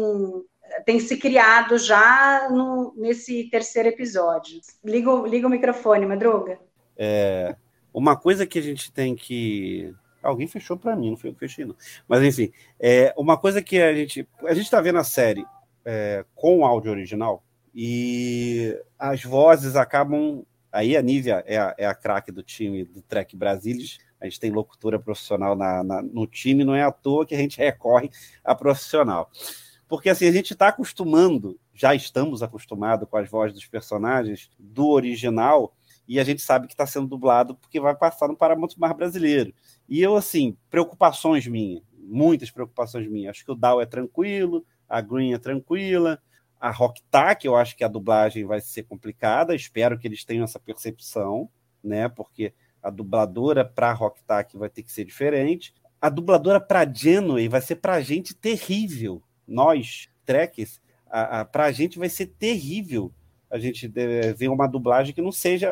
[0.84, 4.60] tem se criado já no, nesse terceiro episódio.
[4.84, 6.58] Liga, liga o microfone, Madruga.
[6.96, 7.56] É,
[7.92, 9.94] uma coisa que a gente tem que.
[10.22, 11.76] Alguém fechou para mim, não foi eu que fechei, não.
[12.08, 14.26] Mas enfim, é, uma coisa que a gente.
[14.44, 15.44] A gente está vendo a série
[15.84, 17.44] é, com o áudio original
[17.74, 20.44] e as vozes acabam.
[20.72, 23.98] Aí a Nívia é a, é a craque do time do Trek Brasilis.
[24.20, 27.38] A gente tem locutora profissional na, na, no time, não é à toa que a
[27.38, 28.10] gente recorre
[28.42, 29.30] a profissional.
[29.88, 34.88] Porque assim, a gente está acostumando, já estamos acostumados com as vozes dos personagens do
[34.88, 35.74] original,
[36.06, 39.54] e a gente sabe que está sendo dublado porque vai passar no Paramount Mais brasileiro.
[39.88, 43.30] E eu, assim, preocupações minhas, muitas preocupações minhas.
[43.30, 46.20] Acho que o Dow é tranquilo, a Green é tranquila,
[46.60, 50.58] a Rocktack, eu acho que a dublagem vai ser complicada, espero que eles tenham essa
[50.58, 51.48] percepção,
[51.82, 52.08] né?
[52.08, 55.74] Porque a dubladora para Rocktack vai ter que ser diferente.
[56.00, 60.80] A dubladora para Genway vai ser para gente terrível, nós, trekkers,
[61.52, 63.12] para a gente vai ser terrível
[63.50, 65.70] a gente ver uma dublagem que não seja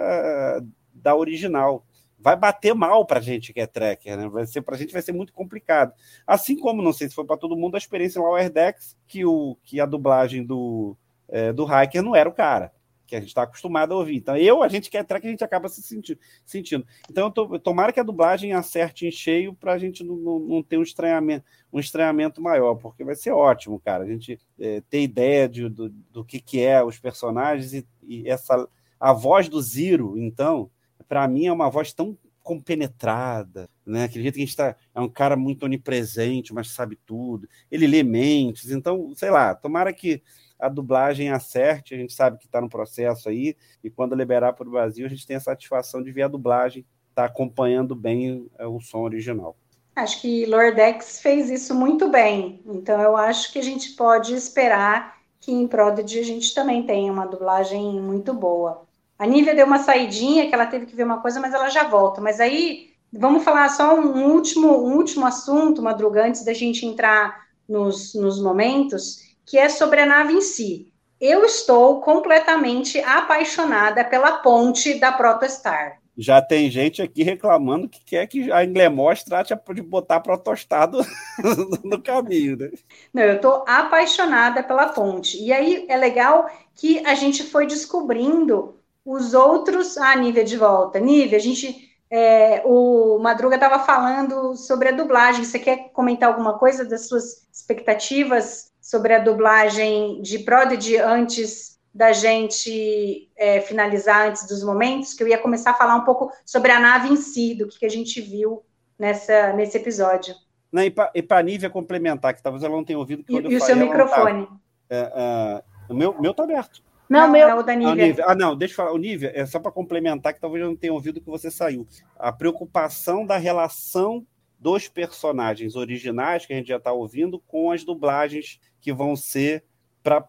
[0.95, 1.85] da original.
[2.19, 4.29] Vai bater mal para a gente que é trekker, né?
[4.29, 5.93] Vai ser para a gente vai ser muito complicado.
[6.25, 9.25] Assim como não sei se foi para todo mundo a experiência em Lower Decks que
[9.25, 10.97] o que a dublagem do
[11.29, 12.73] é, do Hiker não era o cara
[13.13, 14.17] que a gente está acostumado a ouvir.
[14.17, 16.87] Então, eu, a gente quer track, a gente acaba se senti sentindo.
[17.11, 20.63] Então, tô, tomara que a dublagem acerte em cheio para a gente não, não, não,
[20.63, 24.05] ter um estranhamento, um estranhamento maior, porque vai ser ótimo, cara.
[24.05, 28.27] A gente é, ter ideia de, do, do que, que é os personagens e, e
[28.27, 28.67] essa
[28.99, 30.71] a voz do Ziro, então,
[31.07, 34.09] para mim é uma voz tão compenetrada, né?
[34.09, 37.49] Que a gente tá, é um cara muito onipresente, mas sabe tudo.
[37.71, 40.23] Ele lê mentes, então, sei lá, tomara que
[40.63, 44.67] a dublagem acerte, a gente sabe que está no processo aí, e quando liberar para
[44.67, 48.49] o Brasil, a gente tem a satisfação de ver a dublagem estar tá acompanhando bem
[48.59, 49.57] é, o som original.
[49.97, 55.21] Acho que Lordex fez isso muito bem, então eu acho que a gente pode esperar
[55.41, 58.87] que em Prodigy a gente também tenha uma dublagem muito boa.
[59.19, 61.85] A Nívia deu uma saidinha, que ela teve que ver uma coisa, mas ela já
[61.85, 62.21] volta.
[62.21, 67.43] Mas aí, vamos falar só um último, um último assunto, Madruga, antes da gente entrar
[67.69, 70.93] nos, nos momentos, que é sobre a nave em si.
[71.21, 76.03] Eu estou completamente apaixonada pela ponte da Protostar.
[76.17, 80.99] Já tem gente aqui reclamando que quer que a Inglemors trate de botar protostado
[81.83, 82.71] no caminho, né?
[83.15, 85.43] Não, eu estou apaixonada pela ponte.
[85.43, 89.97] E aí é legal que a gente foi descobrindo os outros.
[89.97, 91.01] Ah, Nívia de volta.
[91.01, 91.91] Nívia, a gente.
[92.11, 95.45] É, o Madruga estava falando sobre a dublagem.
[95.45, 102.13] Você quer comentar alguma coisa das suas expectativas sobre a dublagem de Prodigy antes da
[102.13, 106.73] gente é, finalizar, antes dos momentos, que eu ia começar a falar um pouco sobre
[106.73, 108.63] a nave em si, do que, que a gente viu
[108.99, 110.35] nessa, nesse episódio.
[110.73, 113.23] Não, e para a Nívia complementar, que talvez ela não tenha ouvido.
[113.23, 114.47] Que e, e o seu microfone?
[114.47, 114.53] Tá,
[114.91, 116.83] é, é, o meu, meu tá aberto.
[117.09, 117.47] Não, não meu.
[117.47, 118.07] É o da Nívia.
[118.07, 118.25] Nívia.
[118.27, 118.93] Ah, não, deixa eu falar.
[118.93, 121.87] O Nívia, é só para complementar, que talvez eu não tenha ouvido que você saiu.
[122.19, 124.27] A preocupação da relação
[124.59, 129.65] dos personagens originais que a gente já está ouvindo com as dublagens que vão ser
[130.03, 130.29] para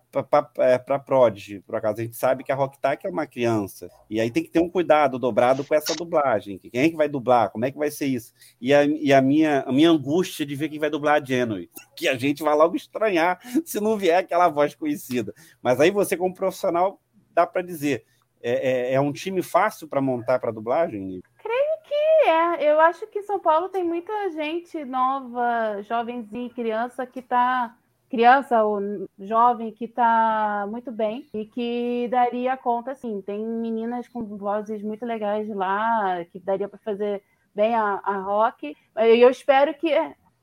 [0.59, 1.99] é, Prodigy, por acaso.
[1.99, 3.89] A gente sabe que a Rocktack é uma criança.
[4.09, 6.59] E aí tem que ter um cuidado dobrado com essa dublagem.
[6.59, 7.49] Quem é que vai dublar?
[7.49, 8.33] Como é que vai ser isso?
[8.61, 11.69] E a, e a, minha, a minha angústia de ver quem vai dublar a Genui.
[11.97, 15.33] Que a gente vai logo estranhar se não vier aquela voz conhecida.
[15.61, 17.01] Mas aí você, como profissional,
[17.33, 18.05] dá para dizer.
[18.45, 21.21] É, é, é, um time fácil para montar para dublagem?
[21.37, 22.71] Creio que é.
[22.71, 27.73] Eu acho que São Paulo tem muita gente nova, jovenzinha, criança que está
[28.13, 28.79] criança ou
[29.17, 35.03] jovem que está muito bem e que daria conta, assim, tem meninas com vozes muito
[35.03, 37.23] legais lá, que daria para fazer
[37.55, 38.77] bem a, a rock.
[38.99, 39.89] E eu espero que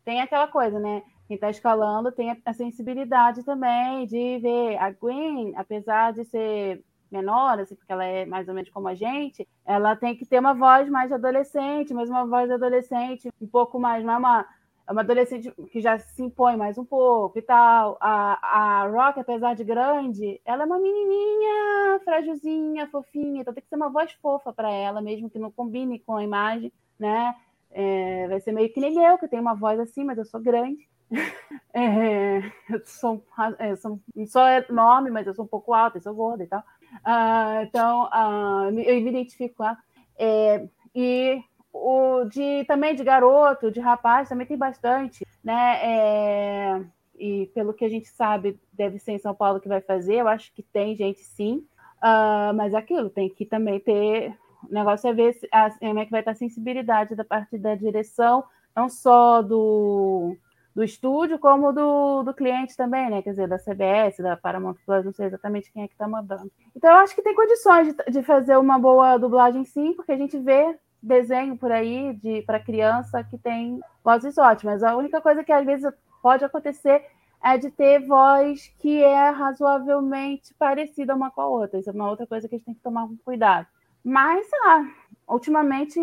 [0.05, 1.05] tenha aquela coisa, né?
[1.29, 7.61] Quem está escalando tem a sensibilidade também de ver a Gwen, apesar de ser menor,
[7.61, 10.55] assim, porque ela é mais ou menos como a gente, ela tem que ter uma
[10.55, 14.47] voz mais adolescente, mas uma voz adolescente um pouco mais, não é uma,
[14.91, 17.97] é uma adolescente que já se impõe mais um pouco e tal.
[18.01, 23.68] A, a Rock, apesar de grande, ela é uma menininha, frágilzinha, fofinha, então tem que
[23.68, 27.36] ser uma voz fofa para ela, mesmo que não combine com a imagem, né?
[27.70, 30.41] É, vai ser meio que nem eu, que tenho uma voz assim, mas eu sou
[30.41, 30.88] grande.
[31.72, 33.24] É, eu sou,
[33.61, 36.59] é, sou, sou enorme, mas eu sou um pouco alta, eu sou gorda e tal.
[36.61, 39.78] Uh, então, uh, eu me identifico ela.
[40.18, 41.41] É, e
[41.81, 45.78] o de também de garoto, de rapaz, também tem bastante, né?
[45.83, 46.85] É,
[47.18, 50.16] e pelo que a gente sabe, deve ser em São Paulo que vai fazer.
[50.16, 51.66] Eu acho que tem gente sim,
[52.03, 54.37] uh, mas aquilo tem que também ter.
[54.68, 55.39] O negócio é ver
[55.78, 58.45] como é que vai estar a sensibilidade da parte da direção,
[58.76, 60.37] não só do
[60.74, 63.22] do estúdio como do, do cliente também, né?
[63.22, 66.51] Quer dizer, da CBS, da Paramount Plus, não sei exatamente quem é que está mandando.
[66.74, 70.16] Então, eu acho que tem condições de, de, fazer uma boa dublagem, sim, porque a
[70.16, 74.82] gente vê desenho por aí de para criança que tem vozes ótimas.
[74.82, 75.90] A única coisa que às vezes
[76.22, 77.05] pode acontecer
[77.42, 81.78] é de ter voz que é razoavelmente parecida uma com a outra.
[81.78, 83.66] Isso é uma outra coisa que a gente tem que tomar cuidado.
[84.05, 84.86] Mas, sei lá,
[85.28, 85.98] ultimamente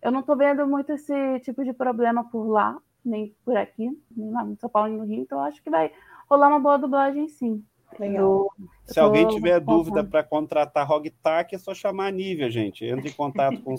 [0.00, 4.30] eu não estou vendo muito esse tipo de problema por lá nem por aqui, nem
[4.30, 5.90] lá no São Paulo nem no Rio, então acho que vai
[6.28, 7.64] rolar uma boa dublagem sim.
[8.00, 8.48] Eu,
[8.86, 12.84] Se alguém tiver dúvida para contratar Rogtac, é só chamar a Nívia, gente.
[12.84, 13.74] Entre em contato com,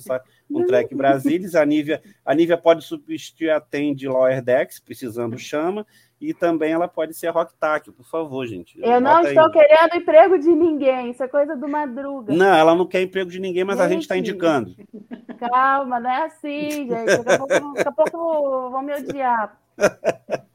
[0.50, 1.56] o Trek Brasilis.
[1.56, 5.86] A Nívia, a Nívia pode substituir a Tende Lawyer Dex, precisando chama.
[6.20, 8.78] E também ela pode ser Rocktac, por favor, gente.
[8.82, 9.52] Eu não estou aí.
[9.52, 12.34] querendo emprego de ninguém, isso é coisa do Madruga.
[12.34, 14.76] Não, ela não quer emprego de ninguém, mas gente, a gente está indicando.
[15.40, 17.06] Calma, não é assim, gente.
[17.06, 19.58] Daqui a pouco, daqui a pouco vão me odiar.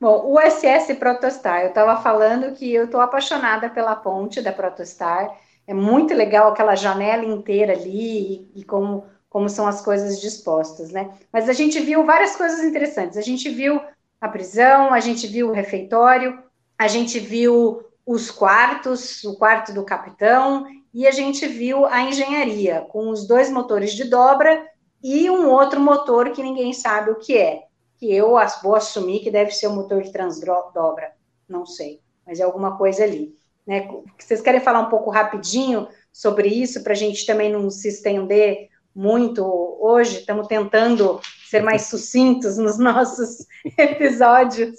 [0.00, 5.36] Bom, o SS Protostar, eu estava falando que eu estou apaixonada pela ponte da Protostar.
[5.66, 10.90] É muito legal aquela janela inteira ali e, e como, como são as coisas dispostas,
[10.90, 11.10] né?
[11.32, 13.16] Mas a gente viu várias coisas interessantes.
[13.16, 13.80] A gente viu
[14.20, 16.42] a prisão, a gente viu o refeitório,
[16.78, 20.64] a gente viu os quartos, o quarto do capitão,
[20.94, 24.66] e a gente viu a engenharia, com os dois motores de dobra
[25.02, 27.67] e um outro motor que ninguém sabe o que é,
[27.98, 31.12] que eu vou assumir que deve ser o motor de transdobra,
[31.48, 33.34] não sei, mas é alguma coisa ali.
[33.66, 33.88] Né?
[34.18, 38.68] Vocês querem falar um pouco rapidinho sobre isso, para a gente também não se estender
[38.94, 39.44] muito
[39.80, 43.46] hoje, estamos tentando ser mais sucintos nos nossos
[43.78, 44.76] episódios,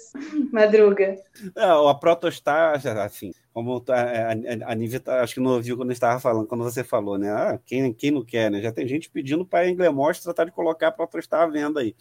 [0.52, 1.16] Madruga.
[1.56, 5.76] Não, a Protostar, assim, como tá, a, a, a Nívia, tá, acho que não ouviu
[5.76, 7.30] quando estava falando, quando você falou, né?
[7.30, 8.60] Ah, quem, quem não quer, né?
[8.60, 11.94] Já tem gente pedindo para a Englemors tratar de colocar a Protostar à venda aí.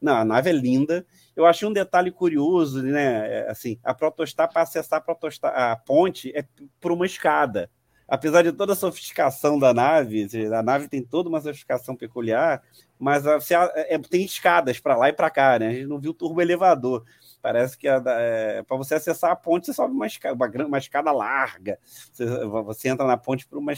[0.00, 1.04] Não, a nave é linda.
[1.34, 3.40] Eu achei um detalhe curioso, né?
[3.40, 6.44] É, assim, a Protostar, para acessar a, Protostar, a ponte, é
[6.80, 7.70] por uma escada
[8.08, 12.62] apesar de toda a sofisticação da nave, a nave tem toda uma sofisticação peculiar,
[12.98, 15.68] mas você, é, tem escadas para lá e para cá, né?
[15.68, 17.04] A gente não viu turbo elevador.
[17.40, 21.12] Parece que é, para você acessar a ponte, você sobe uma escada, uma, uma escada
[21.12, 21.78] larga.
[22.12, 23.72] Você, você, entra na ponte por uma,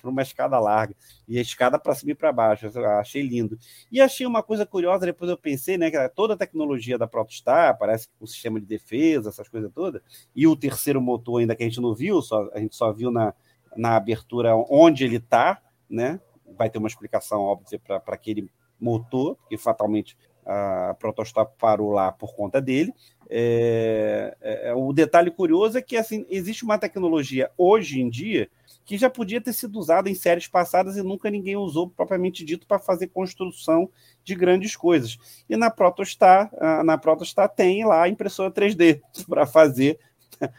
[0.00, 0.94] por uma escada larga.
[1.26, 2.66] E a escada para e para baixo.
[2.66, 3.58] Eu achei lindo.
[3.90, 5.90] E achei uma coisa curiosa, depois eu pensei, né?
[5.90, 10.00] Que toda a tecnologia da Protostar, parece que o sistema de defesa, essas coisas todas,
[10.34, 13.10] e o terceiro motor ainda que a gente não viu, só, a gente só viu
[13.10, 13.34] na,
[13.76, 16.20] na abertura onde ele está, né?
[16.56, 18.48] Vai ter uma explicação óbvia para aquele
[18.78, 22.92] motor, que fatalmente a Protostar parou lá por conta dele.
[23.28, 28.50] É, é, é, o detalhe curioso é que assim, existe uma tecnologia hoje em dia
[28.84, 32.66] que já podia ter sido usada em séries passadas e nunca ninguém usou propriamente dito
[32.66, 33.88] para fazer construção
[34.24, 35.16] de grandes coisas.
[35.48, 36.50] E na Protostar,
[36.84, 39.98] na Protostar tem lá a impressora 3D para fazer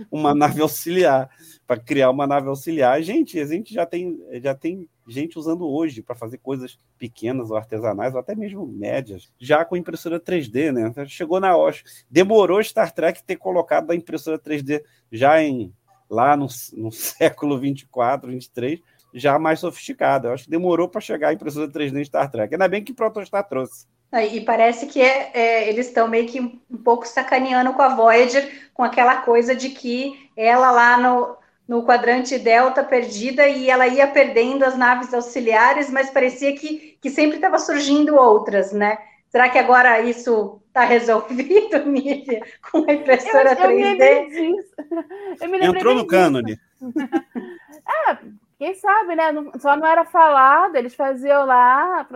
[0.10, 1.30] uma nave auxiliar,
[1.68, 3.02] para criar uma nave auxiliar.
[3.04, 7.58] Gente, a gente já tem, já tem gente usando hoje para fazer coisas pequenas ou
[7.58, 10.94] artesanais, ou até mesmo médias, já com impressora 3D, né?
[11.08, 11.76] Chegou na hora.
[12.10, 15.74] Demorou Star Trek ter colocado a impressora 3D já em
[16.10, 18.80] lá no, no século 24, 23,
[19.14, 20.28] já mais sofisticada.
[20.28, 22.54] Eu acho que demorou para chegar a impressora 3D em Star Trek.
[22.54, 23.88] Ainda bem que Protostar trouxe.
[24.32, 28.70] E parece que é, é, eles estão meio que um pouco sacaneando com a Voyager,
[28.72, 31.36] com aquela coisa de que ela lá no,
[31.68, 37.10] no quadrante Delta perdida e ela ia perdendo as naves auxiliares, mas parecia que, que
[37.10, 38.98] sempre estava surgindo outras, né?
[39.30, 42.42] Será que agora isso está resolvido, Nívia,
[42.72, 45.48] com a impressora eu, eu 3D?
[45.50, 46.60] Me Entrou no cânone.
[48.10, 48.18] é,
[48.60, 49.34] quem sabe, né?
[49.60, 52.08] Só não era falado, eles faziam lá,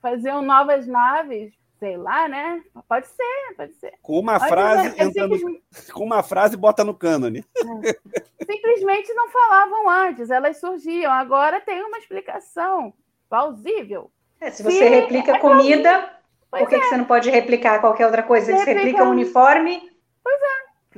[0.00, 2.62] faziam novas naves, Sei lá, né?
[2.88, 3.92] Pode ser, pode ser.
[4.02, 5.62] Com uma Pode frase, ser, é entra no- simplesmente-
[5.92, 7.44] com uma frase bota no cânone.
[8.50, 11.12] simplesmente não falavam antes, elas surgiam.
[11.12, 12.94] Agora tem uma explicação
[13.28, 14.10] plausível.
[14.40, 16.10] É, se você Sim, replica é comida,
[16.50, 18.50] Pois por que, que você não pode replicar qualquer outra coisa?
[18.50, 19.90] Eles Replica replicam um- uniforme.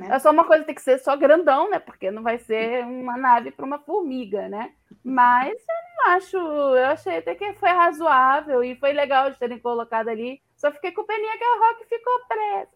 [0.01, 1.77] É só uma coisa que tem que ser só grandão, né?
[1.77, 4.71] Porque não vai ser uma nave para uma formiga, né?
[5.03, 9.59] Mas eu não acho, eu achei até que foi razoável e foi legal de terem
[9.59, 10.41] colocado ali.
[10.59, 12.69] Só fiquei com peninha que a Rock ficou presa.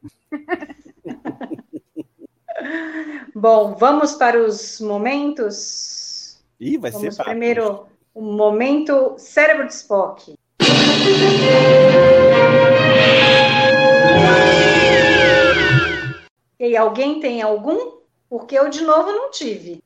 [3.36, 6.42] Bom, vamos para os momentos.
[6.62, 7.30] Ih, vai Vamos ser brabo.
[7.30, 10.34] primeiro o momento cérebro de Spock.
[16.58, 17.98] E alguém tem algum?
[18.30, 19.84] Porque eu, de novo, não tive.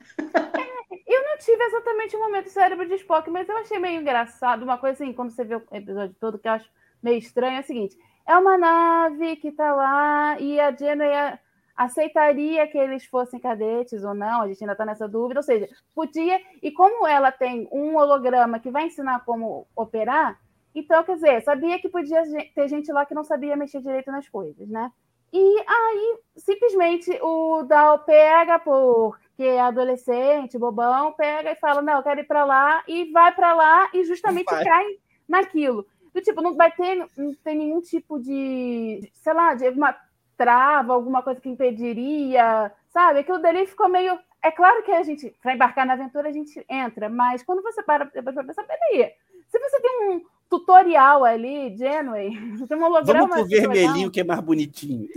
[1.07, 4.61] Eu não tive exatamente o momento cérebro de Spock, mas eu achei meio engraçado.
[4.61, 6.69] Uma coisa assim, quando você vê o episódio todo, que eu acho
[7.07, 7.97] meio estranho, é o seguinte:
[8.27, 11.39] é uma nave que tá lá e a Janeway a-
[11.75, 15.39] aceitaria que eles fossem cadetes ou não, a gente ainda tá nessa dúvida.
[15.39, 16.41] Ou seja, podia.
[16.61, 20.39] E como ela tem um holograma que vai ensinar como operar,
[20.75, 22.21] então, quer dizer, sabia que podia
[22.53, 24.91] ter gente lá que não sabia mexer direito nas coisas, né?
[25.33, 32.03] E aí, simplesmente, o Dal pega, porque é adolescente, bobão, pega e fala: Não, eu
[32.03, 34.63] quero ir para lá, e vai para lá e justamente Vai.
[34.63, 34.85] cai
[35.27, 35.85] naquilo.
[36.17, 39.95] Do tipo, não vai ter, não tem nenhum tipo de, sei lá, de alguma
[40.35, 43.19] trava, alguma coisa que impediria, sabe?
[43.19, 44.17] Aquilo dali ficou meio.
[44.41, 47.83] É claro que a gente, para embarcar na aventura, a gente entra, mas quando você
[47.83, 49.13] para depois para pensar, peraí,
[49.47, 53.27] se você tem um tutorial ali, Janeway, você tem um holograma.
[53.27, 55.07] Vamos pro vermelhinho que é mais bonitinho.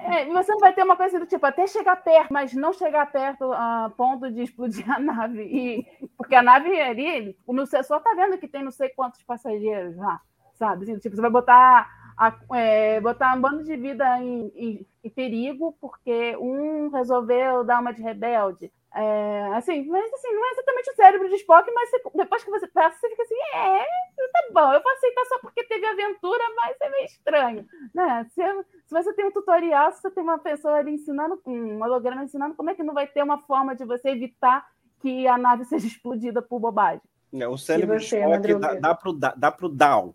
[0.00, 3.12] é, você não vai ter uma coisa do tipo, até chegar perto, mas não chegar
[3.12, 5.42] perto a ponto de explodir a nave.
[5.42, 9.94] E, porque a nave ali, o sensor tá vendo que tem não sei quantos passageiros
[9.96, 10.22] lá,
[10.58, 10.84] sabe?
[10.84, 15.10] Assim, tipo, você vai botar, a- é, botar um bando de vida em, em- em
[15.10, 18.72] perigo porque um resolveu dar uma de rebelde.
[18.94, 22.50] É, assim, mas assim, não é exatamente o cérebro de Spock, mas você- depois que
[22.50, 23.84] você passa, você fica assim, é,
[24.32, 27.66] tá bom, eu vou aceitar só porque teve aventura, mas é meio estranho.
[27.94, 28.24] Né?
[28.30, 28.42] Se,
[28.86, 32.54] se você tem um tutorial, se você tem uma pessoa ali ensinando, um holograma ensinando,
[32.54, 34.66] como é que não vai ter uma forma de você evitar
[35.00, 37.02] que a nave seja explodida por bobagem?
[37.32, 39.74] É, o cérebro de Spock dá, dá, pro, dá, dá pro.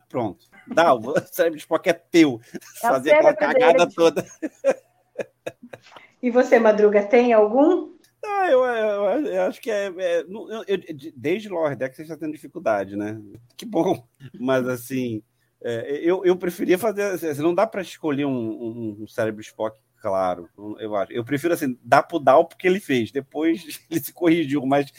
[0.09, 0.45] Pronto.
[0.67, 2.39] Down, o cérebro de Spock é teu.
[2.53, 3.93] É Fazer aquela cagada dele.
[3.95, 4.25] toda.
[6.21, 7.93] E você, Madruga, tem algum?
[8.25, 9.87] Ah, eu, eu- eu acho que é.
[9.97, 10.77] é- eu- eu-
[11.15, 13.21] desde Lower Deck você está tendo dificuldade, né?
[13.57, 14.07] Que bom.
[14.39, 15.21] Mas assim,
[15.61, 17.03] é, eu, eu preferia fazer.
[17.03, 20.49] assim, Não dá para escolher um, um- um cérebro Spock, claro.
[20.79, 21.13] Eu acho.
[21.13, 23.09] Eu prefiro assim, dar pro Dal porque ele fez.
[23.09, 24.91] Depois ele se corrigiu, mas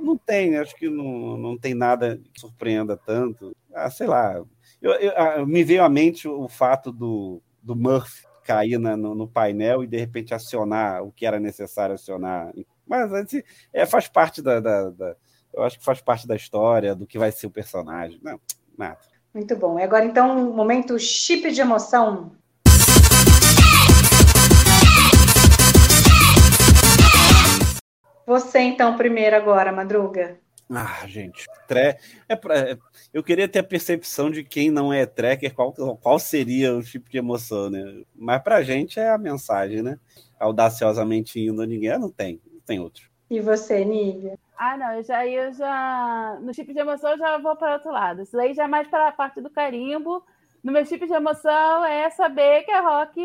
[0.00, 3.56] não tem, acho que não, não tem nada que surpreenda tanto.
[3.72, 4.34] Ah, sei lá.
[4.82, 9.14] Eu, eu- ah, me veio à mente o fato do, do Murphy cair na- no,
[9.14, 12.52] no painel e de repente acionar o que era necessário acionar.
[12.86, 13.42] Mas assim,
[13.72, 15.16] é, faz parte da, da- da-
[15.54, 18.18] Eu acho que faz parte da história, do que vai ser o personagem.
[18.22, 18.40] Não,
[18.76, 18.98] nada.
[19.32, 19.78] Muito bom.
[19.78, 22.32] E agora, então, o momento chip de emoção.
[28.28, 30.38] Você, então, primeiro agora, Madruga.
[30.70, 31.96] Ah, gente, tre...
[32.28, 32.58] é pra...
[32.58, 32.78] é-
[33.10, 37.08] eu queria ter a percepção de quem não é tracker, qual, qual seria o tipo
[37.08, 38.02] de emoção, né?
[38.14, 39.98] Mas pra gente é a mensagem, né?
[40.38, 43.08] Audaciosamente indo a ninguém, ah, não tem, não tem outro.
[43.30, 44.38] E você, Nívia?
[44.58, 46.38] Ah, não, eu já, eu já.
[46.42, 48.20] No chip de emoção eu já vou para outro lado.
[48.20, 50.22] Isso aí já é mais para a parte do carimbo.
[50.62, 53.22] No meu chip de emoção é saber que a Rock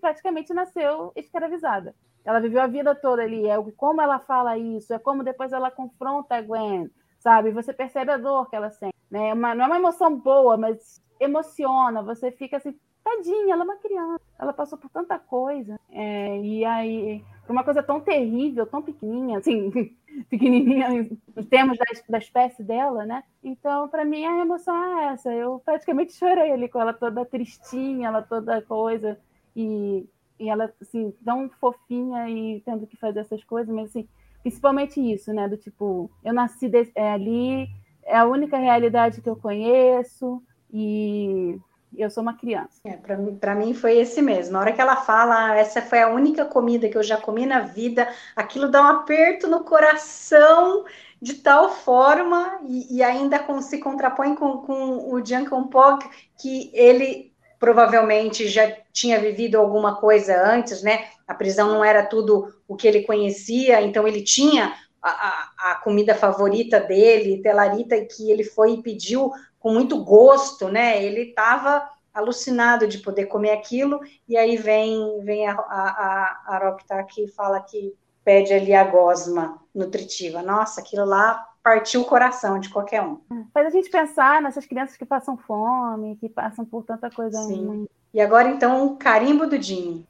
[0.00, 1.92] praticamente nasceu escravizada.
[2.24, 3.46] Ela viveu a vida toda ali.
[3.48, 7.50] É como ela fala isso, é como depois ela confronta a Gwen, sabe?
[7.50, 8.94] Você percebe a dor que ela sente.
[9.10, 9.28] Né?
[9.30, 12.02] É uma- não é uma emoção boa, mas emociona.
[12.02, 14.20] Você fica assim, tadinha, ela é uma criança.
[14.38, 15.78] Ela passou por tanta coisa.
[15.90, 19.70] É, e aí, uma coisa tão terrível, tão pequenininha, assim,
[20.30, 20.88] pequenininha
[21.36, 23.22] em termos da, da espécie dela, né?
[23.42, 25.32] Então, para mim, a emoção é essa.
[25.32, 29.18] Eu praticamente chorei ali com ela toda tristinha, ela toda coisa,
[29.54, 30.06] e,
[30.44, 34.08] e ela, assim, tão fofinha e tendo que fazer essas coisas, mas, assim,
[34.42, 35.48] principalmente isso, né?
[35.48, 37.68] Do tipo, eu nasci de- é, ali,
[38.04, 40.42] é a única realidade que eu conheço,
[40.72, 41.58] e
[41.96, 42.80] eu sou uma criança.
[42.84, 44.52] É, para mim, foi esse mesmo.
[44.52, 47.46] Na hora que ela fala, "Ah, essa foi a única comida que eu já comi
[47.46, 50.84] na vida, aquilo dá um aperto no coração
[51.22, 56.04] de tal forma, e, e ainda com- se contrapõe com, com o Pog,
[56.38, 57.33] que ele
[57.64, 61.06] provavelmente já tinha vivido alguma coisa antes, né?
[61.26, 65.74] A prisão não era tudo o que ele conhecia, então ele tinha a, a- a
[65.76, 71.02] comida favorita dele, telarita, que ele foi e pediu com muito gosto, né?
[71.02, 73.98] Ele estava alucinado de poder comer aquilo,
[74.28, 78.84] e aí vem, vem a, a, a, a Rocta que fala que pede ali a
[78.84, 80.42] gosma nutritiva.
[80.42, 83.18] Nossa, aquilo lá partiu o coração de qualquer um.
[83.54, 87.38] Faz a gente pensar nessas crianças que passam fome, que passam por tanta coisa.
[87.38, 87.66] Sim.
[87.66, 87.88] ruim.
[88.12, 90.06] E agora, então, o carimbo do Jimmy.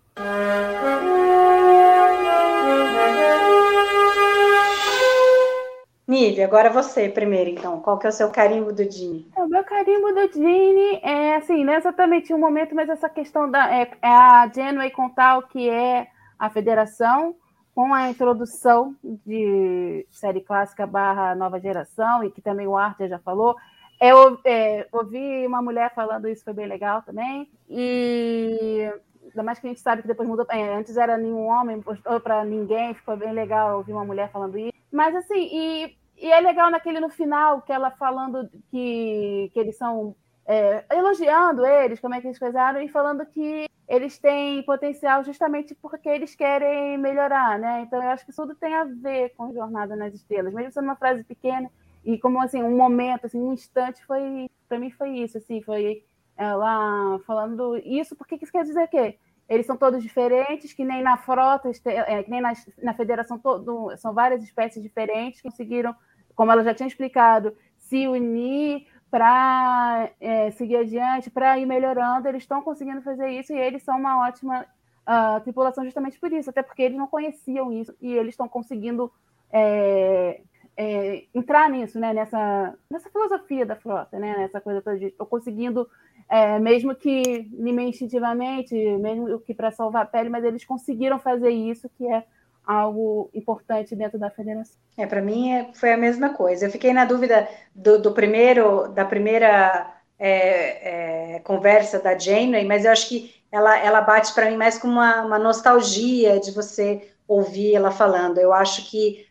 [6.06, 7.80] Nive, agora você primeiro, então.
[7.80, 9.26] Qual que é o seu carimbo do Jimmy?
[9.36, 13.50] O meu carimbo do Gene é assim, não é exatamente um momento, mas essa questão
[13.50, 17.34] da é, é a Genway contar o que é a federação,
[17.74, 23.18] com a introdução de série clássica barra nova geração, e que também o Arthur já
[23.18, 23.56] falou.
[24.00, 27.50] Eu é, ouvi uma mulher falando isso, foi bem legal também.
[27.68, 28.88] E
[29.24, 30.46] ainda mais que a gente sabe que depois mudou.
[30.50, 34.58] é, antes era nenhum homem, ou para ninguém, ficou bem legal ouvir uma mulher falando
[34.58, 34.72] isso.
[34.92, 39.76] Mas assim, e, e é legal naquele no final, que ela falando que, que eles
[39.76, 40.14] são.
[40.46, 45.74] É, elogiando eles, como é que eles fizeram, e falando que eles têm potencial justamente
[45.74, 47.82] porque eles querem melhorar, né?
[47.82, 50.84] Então eu acho que isso tudo tem a ver com Jornada nas Estrelas, mesmo sendo
[50.84, 51.70] uma frase pequena
[52.04, 56.04] e como assim um momento, assim, um instante foi para mim foi isso, assim, foi
[56.36, 59.18] ela falando isso porque isso quer dizer que
[59.48, 63.94] eles são todos diferentes, que nem na frota, é, que nem na, na federação todo,
[63.98, 65.94] são várias espécies diferentes que conseguiram,
[66.34, 70.10] como ela já tinha explicado, se unir para
[70.56, 72.26] seguir adiante, para ir melhorando.
[72.26, 74.66] Eles estão conseguindo fazer isso e eles são uma ótima
[75.06, 79.12] ah, tripulação justamente por isso, até porque eles não conheciam isso e eles estão conseguindo
[79.52, 80.40] é,
[80.76, 82.12] é, entrar nisso, né?
[82.12, 84.36] Nessa, nessa filosofia da frota, né?
[84.36, 85.88] Nessa coisa toda de estou conseguindo,
[86.28, 91.50] é, mesmo que meio instintivamente, mesmo que para salvar a pele, mas eles conseguiram fazer
[91.50, 92.24] isso, que é
[92.66, 94.76] algo importante dentro da federação.
[94.96, 96.66] É, para mim é- foi a mesma coisa.
[96.66, 102.84] Eu fiquei na dúvida do, do primeiro, da primeira é, é, conversa da Janeway, mas
[102.84, 107.08] eu acho que ela, ela bate para mim mais como uma, uma nostalgia de você
[107.26, 108.38] ouvir ela falando.
[108.38, 109.26] Eu acho que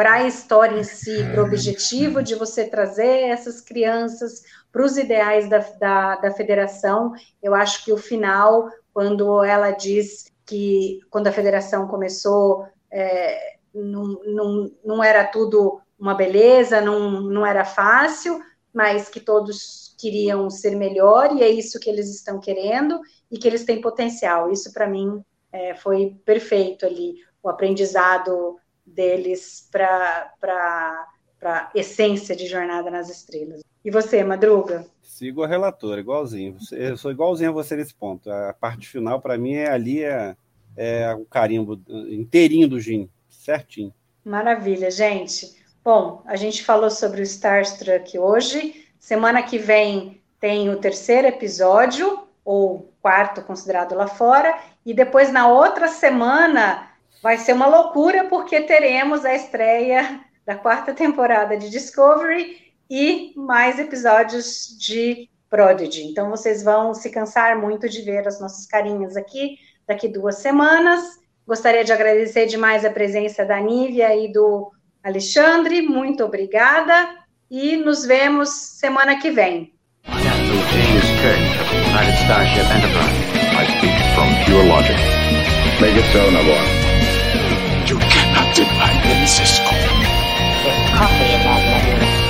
[0.00, 4.42] para a história em si, para o objetivo de você trazer essas crianças
[4.72, 7.12] para os ideais da, da, da federação,
[7.42, 14.20] eu acho que o final, quando ela diz que quando a federação começou, é, não,
[14.24, 18.40] não, não era tudo uma beleza, não, não era fácil,
[18.74, 23.46] mas que todos queriam ser melhor e é isso que eles estão querendo e que
[23.46, 24.50] eles têm potencial.
[24.50, 25.22] Isso para mim
[25.52, 31.06] é, foi perfeito ali, o aprendizado deles para
[31.44, 33.60] a essência de Jornada nas Estrelas.
[33.84, 34.84] E você, Madruga?
[35.20, 36.56] Sigo a relatora, igualzinho.
[36.72, 38.32] Eu sou igualzinho a você nesse ponto.
[38.32, 40.34] A parte final, para mim, é ali é,
[40.74, 43.92] é o carimbo inteirinho do Gin, certinho.
[44.24, 45.62] Maravilha, gente.
[45.84, 48.86] Bom, a gente falou sobre o Starstruck hoje.
[48.98, 55.48] Semana que vem tem o terceiro episódio, ou quarto considerado lá fora, e depois na
[55.48, 56.92] outra semana
[57.22, 63.78] vai ser uma loucura, porque teremos a estreia da quarta temporada de Discovery e mais
[63.78, 66.02] episódios de Prodigy.
[66.02, 71.00] Então vocês vão se cansar muito de ver as nossas carinhas aqui daqui duas semanas.
[71.46, 74.70] Gostaria de agradecer demais a presença da Nívia e do
[75.02, 75.82] Alexandre.
[75.82, 77.16] Muito obrigada
[77.50, 79.72] e nos vemos semana que vem.
[87.90, 88.54] You cannot
[89.26, 89.74] Cisco.
[90.94, 91.10] That
[91.66, 92.29] letter.